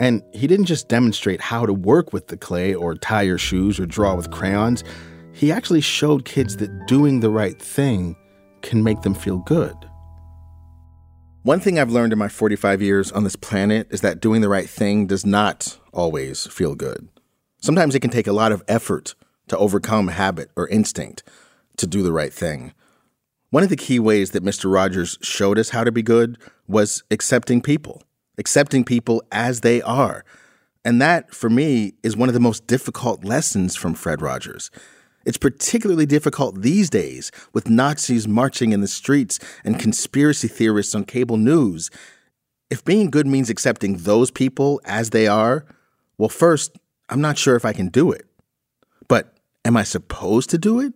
And 0.00 0.22
he 0.32 0.46
didn't 0.46 0.66
just 0.66 0.88
demonstrate 0.88 1.40
how 1.40 1.66
to 1.66 1.72
work 1.72 2.12
with 2.12 2.28
the 2.28 2.36
clay 2.36 2.74
or 2.74 2.94
tie 2.94 3.22
your 3.22 3.38
shoes 3.38 3.78
or 3.78 3.86
draw 3.86 4.14
with 4.14 4.30
crayons. 4.30 4.84
He 5.32 5.52
actually 5.52 5.80
showed 5.80 6.24
kids 6.24 6.56
that 6.58 6.86
doing 6.86 7.20
the 7.20 7.30
right 7.30 7.60
thing 7.60 8.16
can 8.62 8.82
make 8.82 9.02
them 9.02 9.14
feel 9.14 9.38
good. 9.38 9.76
One 11.42 11.60
thing 11.60 11.78
I've 11.78 11.90
learned 11.90 12.12
in 12.12 12.18
my 12.18 12.28
45 12.28 12.82
years 12.82 13.12
on 13.12 13.24
this 13.24 13.36
planet 13.36 13.88
is 13.90 14.00
that 14.00 14.20
doing 14.20 14.40
the 14.40 14.48
right 14.48 14.68
thing 14.68 15.06
does 15.06 15.26
not 15.26 15.78
always 15.92 16.46
feel 16.46 16.74
good. 16.74 17.08
Sometimes 17.60 17.94
it 17.94 18.00
can 18.00 18.10
take 18.10 18.26
a 18.26 18.32
lot 18.32 18.52
of 18.52 18.62
effort 18.68 19.14
to 19.48 19.58
overcome 19.58 20.08
habit 20.08 20.50
or 20.56 20.68
instinct 20.68 21.22
to 21.76 21.86
do 21.86 22.02
the 22.02 22.12
right 22.12 22.32
thing. 22.32 22.72
One 23.50 23.62
of 23.62 23.70
the 23.70 23.76
key 23.76 23.98
ways 23.98 24.32
that 24.32 24.44
Mr. 24.44 24.72
Rogers 24.72 25.18
showed 25.22 25.58
us 25.58 25.70
how 25.70 25.84
to 25.84 25.92
be 25.92 26.02
good 26.02 26.38
was 26.66 27.02
accepting 27.10 27.62
people, 27.62 28.02
accepting 28.36 28.84
people 28.84 29.22
as 29.32 29.60
they 29.60 29.80
are. 29.80 30.24
And 30.84 31.00
that, 31.00 31.34
for 31.34 31.48
me, 31.48 31.94
is 32.02 32.16
one 32.16 32.28
of 32.28 32.34
the 32.34 32.40
most 32.40 32.66
difficult 32.66 33.24
lessons 33.24 33.74
from 33.74 33.94
Fred 33.94 34.20
Rogers. 34.20 34.70
It's 35.24 35.38
particularly 35.38 36.06
difficult 36.06 36.62
these 36.62 36.88
days 36.88 37.30
with 37.52 37.68
Nazis 37.68 38.28
marching 38.28 38.72
in 38.72 38.80
the 38.80 38.88
streets 38.88 39.38
and 39.64 39.78
conspiracy 39.78 40.48
theorists 40.48 40.94
on 40.94 41.04
cable 41.04 41.36
news. 41.36 41.90
If 42.70 42.84
being 42.84 43.10
good 43.10 43.26
means 43.26 43.50
accepting 43.50 43.98
those 43.98 44.30
people 44.30 44.80
as 44.84 45.10
they 45.10 45.26
are, 45.26 45.66
well, 46.18 46.28
first, 46.28 46.78
I'm 47.08 47.20
not 47.20 47.38
sure 47.38 47.56
if 47.56 47.64
I 47.64 47.72
can 47.72 47.88
do 47.88 48.12
it. 48.12 48.27
Am 49.68 49.76
I 49.76 49.82
supposed 49.82 50.48
to 50.48 50.56
do 50.56 50.80
it? 50.80 50.94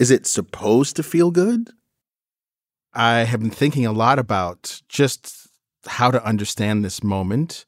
Is 0.00 0.10
it 0.10 0.26
supposed 0.26 0.96
to 0.96 1.04
feel 1.04 1.30
good? 1.30 1.70
I 2.92 3.18
have 3.18 3.38
been 3.38 3.52
thinking 3.52 3.86
a 3.86 3.92
lot 3.92 4.18
about 4.18 4.82
just 4.88 5.46
how 5.86 6.10
to 6.10 6.26
understand 6.26 6.84
this 6.84 7.04
moment 7.04 7.64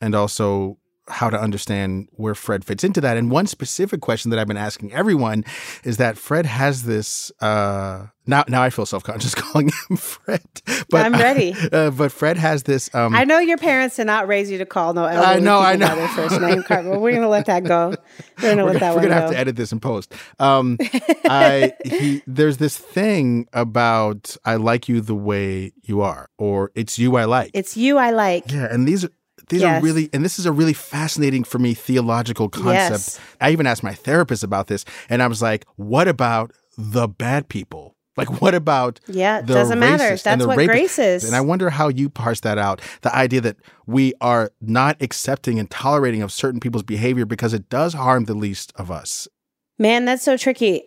and 0.00 0.12
also 0.12 0.78
how 1.10 1.30
to 1.30 1.40
understand 1.40 2.08
where 2.12 2.34
Fred 2.34 2.64
fits 2.64 2.84
into 2.84 3.00
that. 3.00 3.16
And 3.16 3.30
one 3.30 3.46
specific 3.46 4.00
question 4.00 4.30
that 4.30 4.38
I've 4.38 4.48
been 4.48 4.56
asking 4.56 4.92
everyone 4.92 5.44
is 5.84 5.96
that 5.98 6.16
Fred 6.16 6.46
has 6.46 6.84
this. 6.84 7.30
Uh, 7.40 8.06
now, 8.26 8.44
now 8.46 8.62
I 8.62 8.70
feel 8.70 8.86
self 8.86 9.02
conscious 9.02 9.34
calling 9.34 9.70
him 9.88 9.96
Fred. 9.96 10.42
But 10.90 11.04
I'm 11.06 11.12
ready. 11.14 11.54
Uh, 11.72 11.90
but 11.90 12.12
Fred 12.12 12.36
has 12.36 12.62
this. 12.62 12.94
Um, 12.94 13.14
I 13.14 13.24
know 13.24 13.38
your 13.38 13.58
parents 13.58 13.96
did 13.96 14.06
not 14.06 14.28
raise 14.28 14.50
you 14.50 14.58
to 14.58 14.66
call 14.66 14.92
no 14.94 15.04
elderly 15.04 15.26
I 15.26 15.38
know, 15.40 15.58
I 15.58 15.76
know. 15.76 15.94
their 15.96 16.08
first 16.08 16.40
name, 16.40 16.62
Carter. 16.62 16.98
We're 16.98 17.12
gonna 17.12 17.28
let 17.28 17.46
that 17.46 17.64
go. 17.64 17.94
We're 18.42 18.50
gonna 18.50 18.64
we're 18.64 18.72
let 18.72 18.80
gonna, 18.80 18.80
that 18.80 18.94
we're 18.94 19.02
gonna 19.02 19.14
go. 19.14 19.20
have 19.22 19.30
to 19.30 19.38
edit 19.38 19.56
this 19.56 19.72
in 19.72 19.80
post. 19.80 20.12
Um, 20.38 20.78
I 21.24 21.72
he, 21.84 22.22
there's 22.26 22.58
this 22.58 22.76
thing 22.76 23.48
about 23.52 24.36
I 24.44 24.56
like 24.56 24.88
you 24.88 25.00
the 25.00 25.14
way 25.16 25.72
you 25.82 26.02
are, 26.02 26.28
or 26.38 26.70
it's 26.74 26.98
you 26.98 27.16
I 27.16 27.24
like. 27.24 27.50
It's 27.54 27.76
you 27.76 27.98
I 27.98 28.10
like. 28.10 28.50
Yeah, 28.52 28.68
and 28.72 28.86
these 28.86 29.04
are 29.04 29.10
these 29.50 29.60
Yes. 29.60 29.80
are 29.80 29.84
really 29.84 30.08
and 30.12 30.24
this 30.24 30.38
is 30.38 30.46
a 30.46 30.52
really 30.52 30.72
fascinating 30.72 31.44
for 31.44 31.58
me 31.58 31.74
theological 31.74 32.48
concept. 32.48 32.90
Yes. 32.90 33.20
I 33.40 33.50
even 33.50 33.66
asked 33.66 33.82
my 33.82 33.94
therapist 33.94 34.42
about 34.42 34.66
this, 34.68 34.84
and 35.10 35.22
I 35.22 35.26
was 35.26 35.42
like, 35.42 35.66
"What 35.76 36.08
about 36.08 36.52
the 36.78 37.06
bad 37.06 37.48
people? 37.48 37.94
Like, 38.16 38.40
what 38.40 38.54
about 38.54 39.00
Yeah, 39.06 39.38
it 39.38 39.46
the 39.46 39.54
doesn't 39.54 39.78
matter. 39.78 40.16
That's 40.16 40.42
the 40.42 40.48
what 40.48 40.58
rapists?" 40.58 40.66
grace 40.66 40.98
is. 40.98 41.24
And 41.24 41.34
I 41.36 41.40
wonder 41.40 41.70
how 41.70 41.88
you 41.88 42.08
parse 42.10 42.40
that 42.40 42.58
out. 42.58 42.80
The 43.02 43.14
idea 43.14 43.40
that 43.42 43.56
we 43.86 44.14
are 44.20 44.50
not 44.60 44.96
accepting 45.00 45.58
and 45.58 45.70
tolerating 45.70 46.20
of 46.22 46.32
certain 46.32 46.60
people's 46.60 46.82
behavior 46.82 47.24
because 47.24 47.54
it 47.54 47.68
does 47.68 47.94
harm 47.94 48.24
the 48.24 48.34
least 48.34 48.72
of 48.76 48.90
us. 48.90 49.28
Man, 49.78 50.04
that's 50.04 50.22
so 50.24 50.36
tricky. 50.36 50.82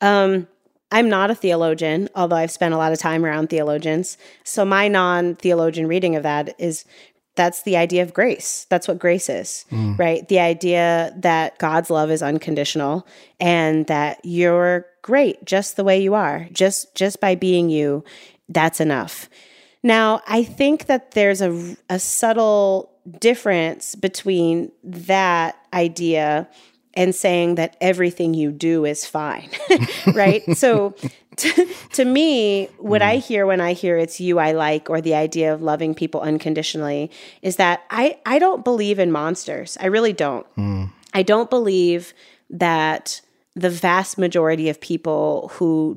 Um, 0.00 0.46
I'm 0.92 1.08
not 1.08 1.30
a 1.30 1.34
theologian, 1.34 2.08
although 2.14 2.36
I've 2.36 2.50
spent 2.50 2.72
a 2.72 2.76
lot 2.78 2.92
of 2.92 2.98
time 2.98 3.24
around 3.24 3.48
theologians. 3.50 4.16
So 4.44 4.64
my 4.64 4.88
non-theologian 4.88 5.86
reading 5.86 6.16
of 6.16 6.22
that 6.22 6.54
is 6.58 6.84
that's 7.38 7.62
the 7.62 7.76
idea 7.78 8.02
of 8.02 8.12
grace. 8.12 8.66
That's 8.68 8.86
what 8.86 8.98
grace 8.98 9.28
is, 9.30 9.64
Mm. 9.70 9.98
right? 9.98 10.28
The 10.28 10.40
idea 10.40 11.14
that 11.16 11.56
God's 11.58 11.88
love 11.88 12.10
is 12.10 12.22
unconditional 12.22 13.06
and 13.40 13.86
that 13.86 14.20
you're 14.24 14.84
great 15.02 15.42
just 15.46 15.76
the 15.76 15.84
way 15.84 16.02
you 16.02 16.12
are. 16.14 16.46
Just 16.52 16.94
just 16.94 17.20
by 17.20 17.34
being 17.34 17.70
you, 17.70 18.04
that's 18.50 18.80
enough. 18.80 19.30
Now, 19.82 20.20
I 20.26 20.42
think 20.44 20.86
that 20.86 21.12
there's 21.12 21.40
a, 21.40 21.76
a 21.88 21.98
subtle 21.98 22.90
difference 23.20 23.94
between 23.94 24.72
that 24.82 25.56
idea 25.72 26.48
and 26.94 27.14
saying 27.14 27.54
that 27.54 27.76
everything 27.80 28.34
you 28.34 28.50
do 28.50 28.84
is 28.84 29.06
fine, 29.06 29.48
right? 30.14 30.42
so 30.56 30.94
to, 31.38 31.68
to 31.92 32.04
me, 32.04 32.66
what 32.78 33.02
I 33.02 33.16
mm. 33.16 33.24
hear 33.24 33.46
when 33.46 33.60
I 33.60 33.72
hear 33.72 33.96
it's 33.96 34.20
you 34.20 34.38
I 34.38 34.52
like 34.52 34.90
or 34.90 35.00
the 35.00 35.14
idea 35.14 35.54
of 35.54 35.62
loving 35.62 35.94
people 35.94 36.20
unconditionally 36.20 37.10
is 37.42 37.56
that 37.56 37.82
I, 37.90 38.18
I 38.26 38.38
don't 38.38 38.64
believe 38.64 38.98
in 38.98 39.12
monsters. 39.12 39.76
I 39.80 39.86
really 39.86 40.12
don't. 40.12 40.46
Mm. 40.56 40.90
I 41.14 41.22
don't 41.22 41.50
believe 41.50 42.12
that 42.50 43.20
the 43.54 43.70
vast 43.70 44.18
majority 44.18 44.68
of 44.68 44.80
people 44.80 45.50
who 45.54 45.96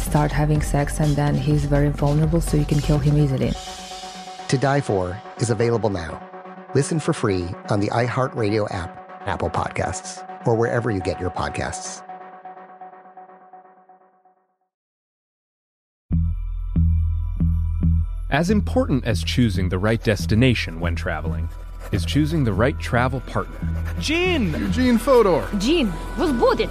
start 0.00 0.32
having 0.32 0.62
sex 0.62 1.00
and 1.00 1.14
then 1.16 1.34
he's 1.34 1.64
very 1.64 1.90
vulnerable, 1.90 2.40
so 2.40 2.56
you 2.56 2.64
can 2.64 2.80
kill 2.80 2.98
him 2.98 3.16
easily. 3.18 3.52
To 4.48 4.58
Die 4.58 4.80
For 4.80 5.20
is 5.38 5.50
available 5.50 5.90
now. 5.90 6.20
Listen 6.74 7.00
for 7.00 7.12
free 7.12 7.48
on 7.68 7.80
the 7.80 7.88
iHeartRadio 7.88 8.72
app, 8.72 9.22
Apple 9.26 9.50
Podcasts, 9.50 10.26
or 10.46 10.54
wherever 10.54 10.90
you 10.90 11.00
get 11.00 11.20
your 11.20 11.30
podcasts. 11.30 12.02
As 18.30 18.48
important 18.48 19.04
as 19.04 19.24
choosing 19.24 19.68
the 19.68 19.78
right 19.78 20.02
destination 20.02 20.78
when 20.78 20.94
traveling 20.94 21.48
is 21.90 22.04
choosing 22.04 22.44
the 22.44 22.52
right 22.52 22.78
travel 22.78 23.20
partner. 23.22 23.58
Gene! 23.98 24.52
Eugene 24.52 24.98
Fodor! 24.98 25.48
Gene, 25.58 25.92
was 26.16 26.32
booted! 26.32 26.70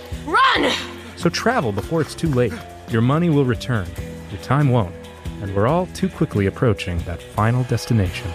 run! 0.25 0.71
So 1.17 1.29
travel 1.29 1.71
before 1.71 2.01
it's 2.01 2.15
too 2.15 2.29
late. 2.29 2.53
Your 2.89 3.01
money 3.01 3.29
will 3.29 3.45
return, 3.45 3.87
your 4.31 4.41
time 4.41 4.69
won't, 4.69 4.93
and 5.41 5.55
we're 5.55 5.67
all 5.67 5.85
too 5.87 6.09
quickly 6.09 6.45
approaching 6.47 6.97
that 6.99 7.21
final 7.21 7.63
destination. 7.65 8.29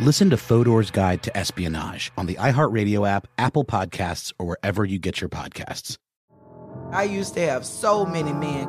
Listen 0.00 0.30
to 0.30 0.36
Fodor's 0.36 0.90
Guide 0.90 1.22
to 1.22 1.36
Espionage 1.36 2.10
on 2.16 2.26
the 2.26 2.34
iHeartRadio 2.34 3.08
app, 3.08 3.28
Apple 3.38 3.64
Podcasts, 3.64 4.32
or 4.38 4.46
wherever 4.46 4.84
you 4.84 4.98
get 4.98 5.20
your 5.20 5.28
podcasts. 5.30 5.96
I 6.90 7.04
used 7.04 7.34
to 7.34 7.40
have 7.46 7.64
so 7.64 8.04
many 8.04 8.32
men. 8.32 8.68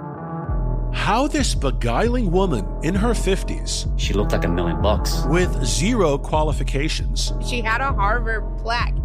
How 0.93 1.27
this 1.27 1.56
beguiling 1.56 2.29
woman 2.29 2.67
in 2.84 2.93
her 2.93 3.13
50s, 3.13 3.91
She 3.99 4.13
looked 4.13 4.32
like 4.32 4.45
a 4.45 4.49
million 4.49 4.79
bucks. 4.82 5.23
with 5.27 5.65
zero 5.65 6.19
qualifications, 6.19 7.34
She 7.47 7.62
had 7.62 7.82
a 7.82 7.91
Harvard 7.93 8.43
plaque. 8.60 8.93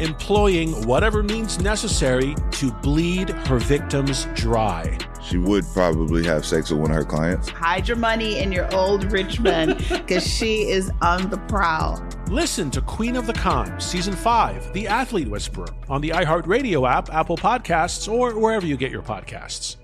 Employing 0.00 0.86
whatever 0.86 1.22
means 1.22 1.60
necessary 1.60 2.34
to 2.52 2.72
bleed 2.72 3.30
her 3.30 3.58
victims 3.58 4.26
dry. 4.34 4.98
She 5.22 5.38
would 5.38 5.64
probably 5.72 6.24
have 6.24 6.46
sex 6.46 6.70
with 6.70 6.80
one 6.80 6.90
of 6.90 6.96
her 6.96 7.04
clients. 7.04 7.48
Hide 7.48 7.88
your 7.88 7.96
money 7.96 8.38
in 8.38 8.52
your 8.52 8.72
old 8.74 9.12
rich 9.12 9.40
man 9.40 9.76
because 9.88 10.26
she 10.26 10.68
is 10.68 10.90
on 11.02 11.28
the 11.30 11.38
prowl. 11.48 12.02
Listen 12.28 12.70
to 12.70 12.80
Queen 12.82 13.16
of 13.16 13.26
the 13.26 13.32
Con, 13.32 13.80
Season 13.80 14.14
5, 14.14 14.72
The 14.72 14.86
Athlete 14.86 15.28
Whisperer, 15.28 15.68
on 15.88 16.00
the 16.00 16.10
iHeartRadio 16.10 16.88
app, 16.88 17.12
Apple 17.12 17.36
Podcasts, 17.36 18.10
or 18.10 18.38
wherever 18.38 18.66
you 18.66 18.76
get 18.76 18.90
your 18.90 19.02
podcasts. 19.02 19.76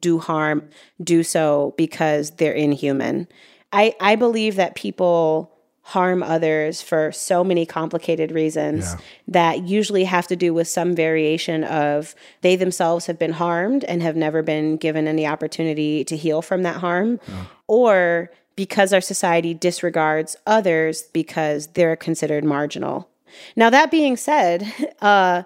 do 0.00 0.18
harm 0.18 0.68
do 1.02 1.22
so 1.22 1.74
because 1.76 2.32
they're 2.32 2.52
inhuman. 2.52 3.28
I, 3.72 3.94
I 4.00 4.16
believe 4.16 4.56
that 4.56 4.74
people 4.74 5.51
harm 5.84 6.22
others 6.22 6.80
for 6.80 7.10
so 7.12 7.42
many 7.42 7.66
complicated 7.66 8.30
reasons 8.30 8.84
Yeah. 8.92 9.00
that 9.28 9.62
usually 9.64 10.04
have 10.04 10.28
to 10.28 10.36
do 10.36 10.54
with 10.54 10.68
some 10.68 10.94
variation 10.94 11.64
of 11.64 12.14
they 12.40 12.54
themselves 12.56 13.06
have 13.06 13.18
been 13.18 13.32
harmed 13.32 13.82
and 13.84 14.00
have 14.02 14.14
never 14.16 14.42
been 14.42 14.76
given 14.76 15.08
any 15.08 15.26
opportunity 15.26 16.04
to 16.04 16.16
heal 16.16 16.40
from 16.40 16.62
that 16.62 16.76
harm 16.76 17.18
or 17.66 18.30
because 18.54 18.92
our 18.92 19.00
society 19.00 19.54
disregards 19.54 20.36
others 20.46 21.02
because 21.12 21.66
they're 21.68 21.96
considered 21.96 22.44
marginal. 22.44 23.08
Now 23.56 23.68
that 23.70 23.90
being 23.90 24.16
said, 24.16 24.72
uh 25.00 25.42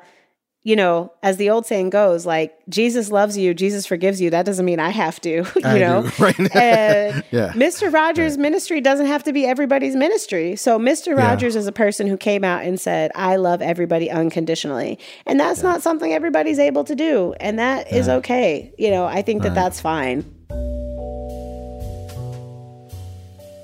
you 0.67 0.75
know, 0.75 1.13
as 1.23 1.37
the 1.37 1.49
old 1.49 1.65
saying 1.65 1.91
goes, 1.91 2.27
like 2.27 2.53
Jesus 2.69 3.13
loves 3.13 3.39
you, 3.39 3.55
Jesus 3.55 3.87
forgives 3.87 4.21
you. 4.21 4.31
That 4.31 4.45
doesn't 4.45 4.65
mean 4.65 4.81
I 4.81 4.89
have 4.91 5.21
to, 5.21 5.31
you 5.45 5.47
I 5.65 5.79
know. 5.79 6.03
do, 6.03 6.09
right? 6.25 6.57
and 6.57 7.23
Yeah. 7.31 7.53
Mr. 7.53 7.93
Rogers' 7.93 8.37
ministry 8.37 8.81
doesn't 8.81 9.07
have 9.07 9.23
to 9.25 9.33
be 9.33 9.47
everybody's 9.47 9.95
ministry. 9.95 10.57
So 10.57 10.77
Mr. 10.77 11.09
Yeah. 11.17 11.29
Rogers 11.29 11.55
is 11.55 11.69
a 11.69 11.73
person 11.73 12.09
who 12.09 12.17
came 12.17 12.43
out 12.43 12.65
and 12.65 12.81
said, 12.81 13.13
"I 13.15 13.37
love 13.37 13.63
everybody 13.63 14.11
unconditionally," 14.11 14.99
and 15.25 15.39
that's 15.39 15.63
not 15.63 15.83
something 15.83 16.13
everybody's 16.13 16.59
able 16.59 16.83
to 16.83 16.97
do, 16.97 17.33
and 17.39 17.61
that 17.61 17.93
is 17.93 18.09
okay. 18.09 18.73
You 18.77 18.91
know, 18.91 19.05
I 19.05 19.23
think 19.23 19.43
that 19.43 19.51
Right. 19.51 19.55
that's 19.55 19.81
fine. 19.81 20.25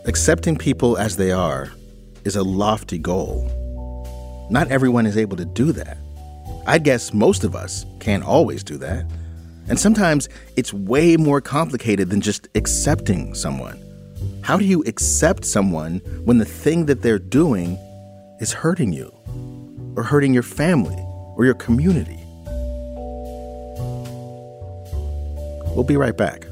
Accepting 0.04 0.56
people 0.56 0.96
as 0.96 1.16
they 1.16 1.32
are 1.32 1.72
is 2.24 2.36
a 2.36 2.44
lofty 2.44 2.98
goal. 2.98 3.50
Not 4.50 4.70
everyone 4.70 5.06
is 5.06 5.16
able 5.16 5.36
to 5.38 5.44
do 5.44 5.72
that. 5.72 5.96
I 6.66 6.78
guess 6.78 7.12
most 7.12 7.42
of 7.42 7.56
us 7.56 7.84
can't 7.98 8.22
always 8.24 8.62
do 8.62 8.78
that. 8.78 9.04
And 9.68 9.78
sometimes 9.78 10.28
it's 10.56 10.72
way 10.72 11.16
more 11.16 11.40
complicated 11.40 12.10
than 12.10 12.20
just 12.20 12.48
accepting 12.54 13.34
someone. 13.34 13.80
How 14.42 14.56
do 14.56 14.64
you 14.64 14.82
accept 14.86 15.44
someone 15.44 15.98
when 16.24 16.38
the 16.38 16.44
thing 16.44 16.86
that 16.86 17.02
they're 17.02 17.18
doing 17.18 17.76
is 18.40 18.52
hurting 18.52 18.92
you, 18.92 19.12
or 19.96 20.02
hurting 20.02 20.34
your 20.34 20.42
family, 20.42 20.96
or 21.36 21.44
your 21.44 21.54
community? 21.54 22.18
We'll 25.74 25.84
be 25.86 25.96
right 25.96 26.16
back. 26.16 26.46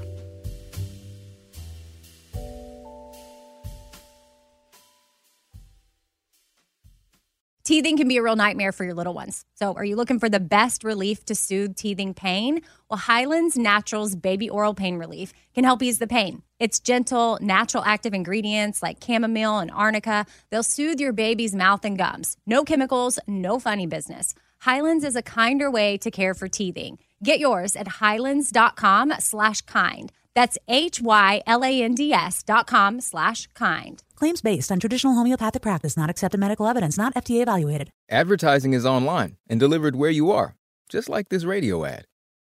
Teething 7.71 7.97
can 7.97 8.09
be 8.09 8.17
a 8.17 8.23
real 8.25 8.35
nightmare 8.35 8.73
for 8.73 8.83
your 8.83 8.95
little 8.95 9.15
ones. 9.15 9.45
So, 9.55 9.75
are 9.75 9.85
you 9.85 9.95
looking 9.95 10.19
for 10.19 10.29
the 10.29 10.41
best 10.41 10.83
relief 10.83 11.25
to 11.27 11.37
soothe 11.37 11.77
teething 11.77 12.15
pain? 12.15 12.63
Well, 12.89 12.99
Hyland's 12.99 13.57
Naturals 13.57 14.17
Baby 14.17 14.51
Oral 14.51 14.75
Pain 14.75 14.97
Relief 14.97 15.33
can 15.55 15.63
help 15.63 15.81
ease 15.81 16.01
the 16.01 16.09
pain. 16.09 16.43
It's 16.59 16.81
gentle, 16.81 17.39
natural 17.41 17.85
active 17.85 18.13
ingredients 18.13 18.83
like 18.83 19.01
chamomile 19.01 19.61
and 19.61 19.71
arnica. 19.71 20.27
They'll 20.51 20.65
soothe 20.65 20.99
your 20.99 21.13
baby's 21.13 21.55
mouth 21.55 21.85
and 21.85 21.97
gums. 21.97 22.37
No 22.45 22.65
chemicals, 22.65 23.21
no 23.29 23.61
funny 23.61 23.87
business. 23.87 24.35
Hyland's 24.63 25.05
is 25.05 25.15
a 25.15 25.23
kinder 25.23 25.71
way 25.71 25.97
to 25.99 26.11
care 26.11 26.35
for 26.35 26.49
teething. 26.49 26.99
Get 27.23 27.39
yours 27.39 27.77
at 27.77 27.87
hylands.com 27.87 29.13
slash 29.21 29.61
kind. 29.63 30.11
That's 30.35 30.59
H-Y-L-A-N-D-S 30.67 32.43
dot 32.43 32.67
com 32.67 33.01
slash 33.01 33.47
kind. 33.55 34.03
Claims 34.21 34.43
based 34.43 34.71
on 34.71 34.79
traditional 34.79 35.15
homeopathic 35.15 35.63
practice, 35.63 35.97
not 35.97 36.11
accepted 36.11 36.39
medical 36.39 36.67
evidence, 36.67 36.99
not 36.99 37.15
FDA 37.15 37.41
evaluated. 37.41 37.89
Advertising 38.11 38.75
is 38.75 38.85
online 38.85 39.39
and 39.49 39.59
delivered 39.59 39.97
where 39.97 40.11
you 40.11 40.31
are, 40.31 40.57
just 40.91 41.09
like 41.09 41.31
this 41.31 41.45
radio 41.45 41.87
ad. 41.87 42.05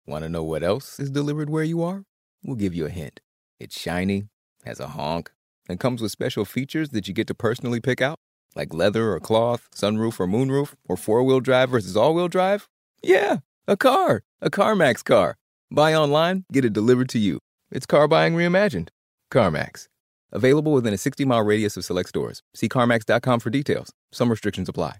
Want 0.06 0.22
to 0.22 0.28
know 0.28 0.44
what 0.44 0.62
else 0.62 1.00
is 1.00 1.10
delivered 1.10 1.48
where 1.48 1.64
you 1.64 1.82
are? 1.82 2.04
We'll 2.44 2.56
give 2.56 2.74
you 2.74 2.84
a 2.84 2.90
hint. 2.90 3.20
It's 3.58 3.80
shiny, 3.80 4.24
has 4.66 4.80
a 4.80 4.88
honk, 4.88 5.32
and 5.66 5.80
comes 5.80 6.02
with 6.02 6.12
special 6.12 6.44
features 6.44 6.90
that 6.90 7.08
you 7.08 7.14
get 7.14 7.26
to 7.28 7.34
personally 7.34 7.80
pick 7.80 8.02
out, 8.02 8.18
like 8.54 8.74
leather 8.74 9.10
or 9.10 9.18
cloth, 9.18 9.70
sunroof 9.74 10.20
or 10.20 10.26
moonroof, 10.26 10.74
or 10.86 10.98
four 10.98 11.22
wheel 11.22 11.40
drive 11.40 11.70
versus 11.70 11.96
all 11.96 12.14
wheel 12.14 12.28
drive. 12.28 12.68
Yeah, 13.02 13.38
a 13.66 13.78
car, 13.78 14.24
a 14.42 14.50
CarMax 14.50 15.02
car. 15.02 15.38
Buy 15.70 15.94
online, 15.94 16.44
get 16.52 16.66
it 16.66 16.74
delivered 16.74 17.08
to 17.08 17.18
you. 17.18 17.38
It's 17.70 17.86
car 17.86 18.08
buying 18.08 18.34
reimagined. 18.34 18.90
CarMax. 19.32 19.88
Available 20.32 20.72
within 20.72 20.94
a 20.94 20.98
60 20.98 21.24
mile 21.24 21.44
radius 21.44 21.76
of 21.76 21.84
select 21.84 22.08
stores. 22.08 22.42
See 22.54 22.68
CarMax.com 22.68 23.40
for 23.40 23.50
details. 23.50 23.92
Some 24.12 24.30
restrictions 24.30 24.68
apply. 24.68 24.96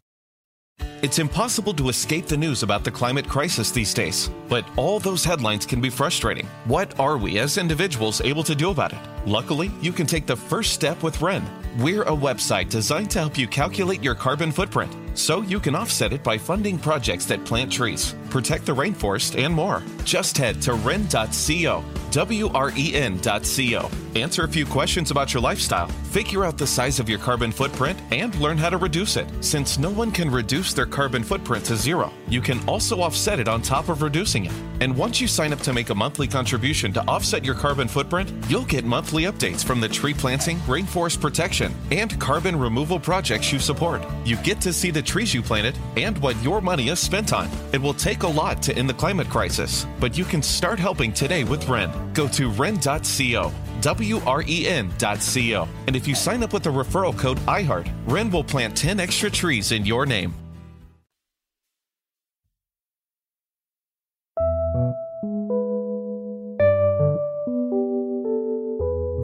It's 1.03 1.19
impossible 1.19 1.75
to 1.75 1.89
escape 1.89 2.27
the 2.27 2.37
news 2.37 2.63
about 2.63 2.85
the 2.85 2.91
climate 2.91 3.29
crisis 3.29 3.71
these 3.71 3.93
days, 3.93 4.31
but 4.49 4.65
all 4.77 5.01
those 5.01 5.25
headlines 5.25 5.67
can 5.67 5.81
be 5.81 5.91
frustrating. 5.91 6.47
What 6.65 6.99
are 6.99 7.19
we 7.19 7.39
as 7.39 7.59
individuals 7.59 8.21
able 8.21 8.43
to 8.45 8.55
do 8.55 8.71
about 8.71 8.93
it? 8.93 8.99
Luckily, 9.27 9.71
you 9.81 9.93
can 9.93 10.07
take 10.07 10.27
the 10.27 10.37
first 10.37 10.73
step 10.73 11.03
with 11.03 11.21
Wren. 11.21 11.45
We're 11.79 12.03
a 12.03 12.17
website 12.17 12.71
designed 12.71 13.11
to 13.13 13.19
help 13.19 13.37
you 13.37 13.47
calculate 13.47 14.03
your 14.03 14.15
carbon 14.15 14.53
footprint 14.53 14.95
so 15.15 15.43
you 15.43 15.61
can 15.61 15.75
offset 15.75 16.13
it 16.13 16.23
by 16.23 16.39
funding 16.39 16.79
projects 16.79 17.27
that 17.27 17.45
plant 17.45 17.73
trees, 17.73 18.15
protect 18.31 18.67
the 18.67 18.75
rainforest, 18.75 19.43
and 19.43 19.53
more. 19.53 19.83
Just 20.05 20.37
head 20.37 20.61
to 20.63 20.75
wren.co, 20.75 21.85
W 22.11 22.49
R 22.49 22.73
E 22.77 22.95
N.co. 22.95 23.91
Answer 24.15 24.45
a 24.45 24.49
few 24.49 24.67
questions 24.67 25.11
about 25.11 25.33
your 25.33 25.43
lifestyle, 25.43 25.89
figure 26.11 26.45
out 26.45 26.59
the 26.59 26.67
size 26.67 27.01
of 27.01 27.09
your 27.09 27.19
carbon 27.19 27.51
footprint, 27.51 27.99
and 28.11 28.35
learn 28.37 28.59
how 28.59 28.69
to 28.69 28.77
reduce 28.77 29.17
it. 29.17 29.27
Since 29.41 29.79
no 29.79 29.91
one 29.91 30.11
can 30.11 30.31
reduce 30.31 30.75
their 30.75 30.85
carbon 30.85 31.23
footprint 31.23 31.65
to 31.67 31.77
zero, 31.77 32.13
you 32.29 32.43
can 32.43 32.61
also 32.69 33.01
offset 33.01 33.41
it 33.41 33.49
on 33.49 33.63
top 33.63 33.89
of 33.89 34.03
reducing 34.03 34.45
it. 34.45 34.53
And 34.81 34.95
once 34.97 35.21
you 35.21 35.29
sign 35.29 35.53
up 35.53 35.61
to 35.61 35.73
make 35.73 35.89
a 35.89 35.95
monthly 35.95 36.29
contribution 36.29 36.93
to 36.93 37.03
offset 37.09 37.45
your 37.45 37.55
carbon 37.55 37.89
footprint, 37.89 38.33
you'll 38.49 38.65
get 38.67 38.85
monthly 38.85 39.23
updates 39.23 39.65
from 39.65 39.81
the 39.81 39.89
tree 39.89 40.13
planting, 40.15 40.59
rainforest 40.61 41.21
protection, 41.21 41.75
and 41.91 42.21
carbon 42.21 42.59
removal 42.59 43.01
projects 43.01 43.53
you 43.53 43.59
support. 43.59 44.03
You 44.27 44.37
get 44.37 44.61
to 44.63 44.73
see 44.73 44.91
the 44.91 45.02
trees 45.03 45.35
you 45.35 45.43
planted 45.43 45.79
and 45.97 46.17
what 46.19 46.41
your 46.43 46.61
money 46.61 46.89
is 46.89 46.99
spent 46.99 47.33
on. 47.33 47.51
It 47.73 47.81
will 47.83 47.95
take 47.95 48.23
a 48.23 48.29
lot 48.29 48.63
to 48.63 48.77
end 48.77 48.89
the 48.89 48.95
climate 48.95 49.29
crisis, 49.29 49.87
but 50.01 50.17
you 50.17 50.25
can 50.25 50.43
start 50.43 50.79
helping 50.79 51.13
today 51.13 51.45
with 51.45 51.69
Wren. 51.69 51.91
Go 52.15 52.29
to 52.29 52.49
wren.co. 52.51 53.53
W-R-E-N.co. 53.83 55.69
And 55.87 55.97
if 55.97 56.07
you 56.07 56.15
sign 56.15 56.43
up 56.43 56.53
with 56.53 56.63
the 56.63 56.71
referral 56.71 57.19
code 57.19 57.39
IHEART, 57.41 57.93
Wren 58.07 58.31
will 58.31 58.45
plant 58.45 58.77
10 58.77 59.01
extra 59.01 59.31
trees 59.31 59.73
in 59.73 59.85
your 59.85 60.07
name. 60.07 60.35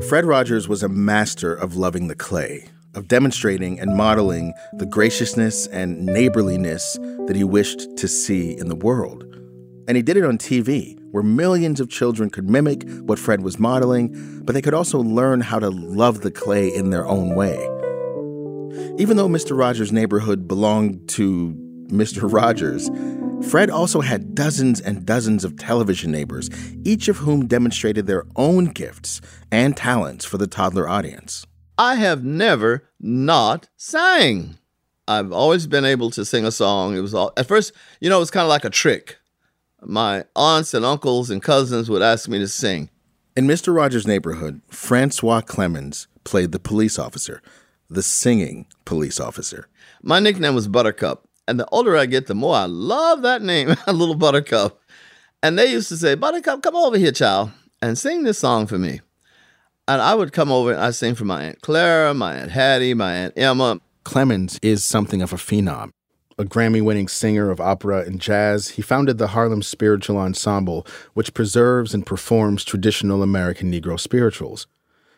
Fred 0.08 0.24
Rogers 0.24 0.66
was 0.66 0.82
a 0.82 0.88
master 0.88 1.52
of 1.52 1.76
loving 1.76 2.08
the 2.08 2.14
clay, 2.14 2.70
of 2.98 3.08
demonstrating 3.08 3.78
and 3.80 3.96
modeling 3.96 4.52
the 4.74 4.84
graciousness 4.84 5.66
and 5.68 6.04
neighborliness 6.04 6.98
that 7.26 7.36
he 7.36 7.44
wished 7.44 7.96
to 7.96 8.08
see 8.08 8.58
in 8.58 8.68
the 8.68 8.74
world. 8.74 9.24
And 9.86 9.96
he 9.96 10.02
did 10.02 10.16
it 10.16 10.24
on 10.24 10.36
TV, 10.36 10.98
where 11.12 11.22
millions 11.22 11.80
of 11.80 11.88
children 11.88 12.28
could 12.28 12.50
mimic 12.50 12.86
what 13.02 13.18
Fred 13.18 13.40
was 13.40 13.58
modeling, 13.58 14.42
but 14.44 14.52
they 14.52 14.60
could 14.60 14.74
also 14.74 14.98
learn 14.98 15.40
how 15.40 15.58
to 15.58 15.70
love 15.70 16.20
the 16.20 16.30
clay 16.30 16.68
in 16.68 16.90
their 16.90 17.06
own 17.06 17.34
way. 17.34 17.56
Even 18.98 19.16
though 19.16 19.28
Mr. 19.28 19.56
Rogers' 19.56 19.92
neighborhood 19.92 20.48
belonged 20.48 21.08
to 21.10 21.54
Mr. 21.86 22.30
Rogers, 22.32 22.90
Fred 23.48 23.70
also 23.70 24.00
had 24.00 24.34
dozens 24.34 24.80
and 24.80 25.06
dozens 25.06 25.44
of 25.44 25.56
television 25.56 26.10
neighbors, 26.10 26.50
each 26.84 27.06
of 27.06 27.18
whom 27.18 27.46
demonstrated 27.46 28.08
their 28.08 28.24
own 28.34 28.66
gifts 28.66 29.20
and 29.52 29.76
talents 29.76 30.24
for 30.24 30.36
the 30.36 30.48
toddler 30.48 30.88
audience. 30.88 31.46
I 31.78 31.94
have 31.94 32.24
never 32.24 32.88
not 32.98 33.68
sang. 33.76 34.58
I've 35.06 35.30
always 35.30 35.68
been 35.68 35.84
able 35.84 36.10
to 36.10 36.24
sing 36.24 36.44
a 36.44 36.50
song. 36.50 36.96
It 36.96 37.00
was 37.00 37.14
all 37.14 37.32
at 37.36 37.46
first, 37.46 37.72
you 38.00 38.10
know, 38.10 38.16
it 38.16 38.20
was 38.20 38.32
kind 38.32 38.42
of 38.42 38.48
like 38.48 38.64
a 38.64 38.70
trick. 38.70 39.18
My 39.80 40.24
aunts 40.34 40.74
and 40.74 40.84
uncles 40.84 41.30
and 41.30 41.40
cousins 41.40 41.88
would 41.88 42.02
ask 42.02 42.28
me 42.28 42.40
to 42.40 42.48
sing. 42.48 42.90
In 43.36 43.46
Mr. 43.46 43.72
Rogers' 43.72 44.08
neighborhood, 44.08 44.60
Francois 44.68 45.40
Clemmons 45.40 46.08
played 46.24 46.50
the 46.50 46.58
police 46.58 46.98
officer, 46.98 47.40
the 47.88 48.02
singing 48.02 48.66
police 48.84 49.20
officer. 49.20 49.68
My 50.02 50.18
nickname 50.18 50.56
was 50.56 50.66
Buttercup. 50.66 51.28
And 51.46 51.58
the 51.58 51.68
older 51.68 51.96
I 51.96 52.06
get, 52.06 52.26
the 52.26 52.34
more 52.34 52.56
I 52.56 52.64
love 52.64 53.22
that 53.22 53.40
name, 53.40 53.68
Little 53.86 54.16
Buttercup. 54.16 54.80
And 55.42 55.56
they 55.56 55.70
used 55.70 55.88
to 55.90 55.96
say, 55.96 56.16
Buttercup, 56.16 56.62
come 56.62 56.74
over 56.74 56.98
here, 56.98 57.12
child, 57.12 57.52
and 57.80 57.96
sing 57.96 58.24
this 58.24 58.40
song 58.40 58.66
for 58.66 58.78
me. 58.78 59.00
And 59.88 60.02
I 60.02 60.14
would 60.14 60.34
come 60.34 60.52
over 60.52 60.72
and 60.72 60.82
I'd 60.82 60.94
sing 60.94 61.14
for 61.14 61.24
my 61.24 61.44
Aunt 61.44 61.62
Clara, 61.62 62.12
my 62.12 62.36
Aunt 62.36 62.50
Hattie, 62.50 62.92
my 62.92 63.10
Aunt 63.14 63.32
Emma. 63.38 63.80
Clemmons 64.04 64.58
is 64.60 64.84
something 64.84 65.22
of 65.22 65.32
a 65.32 65.36
phenom. 65.36 65.92
A 66.36 66.44
Grammy 66.44 66.82
winning 66.82 67.08
singer 67.08 67.50
of 67.50 67.58
opera 67.58 68.02
and 68.02 68.20
jazz, 68.20 68.68
he 68.68 68.82
founded 68.82 69.16
the 69.16 69.28
Harlem 69.28 69.62
Spiritual 69.62 70.18
Ensemble, 70.18 70.86
which 71.14 71.32
preserves 71.32 71.94
and 71.94 72.04
performs 72.04 72.64
traditional 72.64 73.22
American 73.22 73.72
Negro 73.72 73.98
spirituals. 73.98 74.66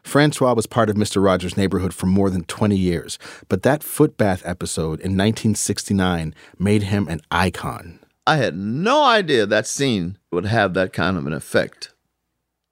Francois 0.04 0.54
was 0.54 0.68
part 0.68 0.88
of 0.88 0.94
Mr. 0.94 1.22
Rogers' 1.22 1.56
neighborhood 1.56 1.92
for 1.92 2.06
more 2.06 2.30
than 2.30 2.44
20 2.44 2.76
years, 2.76 3.18
but 3.48 3.64
that 3.64 3.82
footbath 3.82 4.40
episode 4.46 5.00
in 5.00 5.16
1969 5.16 6.32
made 6.60 6.84
him 6.84 7.08
an 7.08 7.22
icon. 7.32 7.98
I 8.24 8.36
had 8.36 8.56
no 8.56 9.02
idea 9.02 9.46
that 9.46 9.66
scene 9.66 10.16
would 10.30 10.46
have 10.46 10.74
that 10.74 10.92
kind 10.92 11.16
of 11.16 11.26
an 11.26 11.32
effect. 11.32 11.92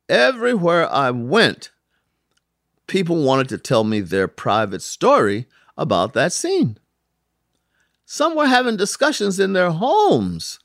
Everywhere 0.09 0.89
I 0.91 1.11
went, 1.11 1.71
people 2.89 3.23
wanted 3.23 3.49
to 3.51 3.59
tell 3.59 3.85
me 3.85 4.01
their 4.01 4.27
private 4.27 4.83
story 4.83 5.47
about 5.77 6.15
that 6.15 6.33
scene. 6.33 6.79
Some 8.05 8.35
were 8.35 8.47
having 8.47 8.77
discussions 8.77 9.39
in 9.39 9.53
their 9.53 9.71
homes. 9.71 10.59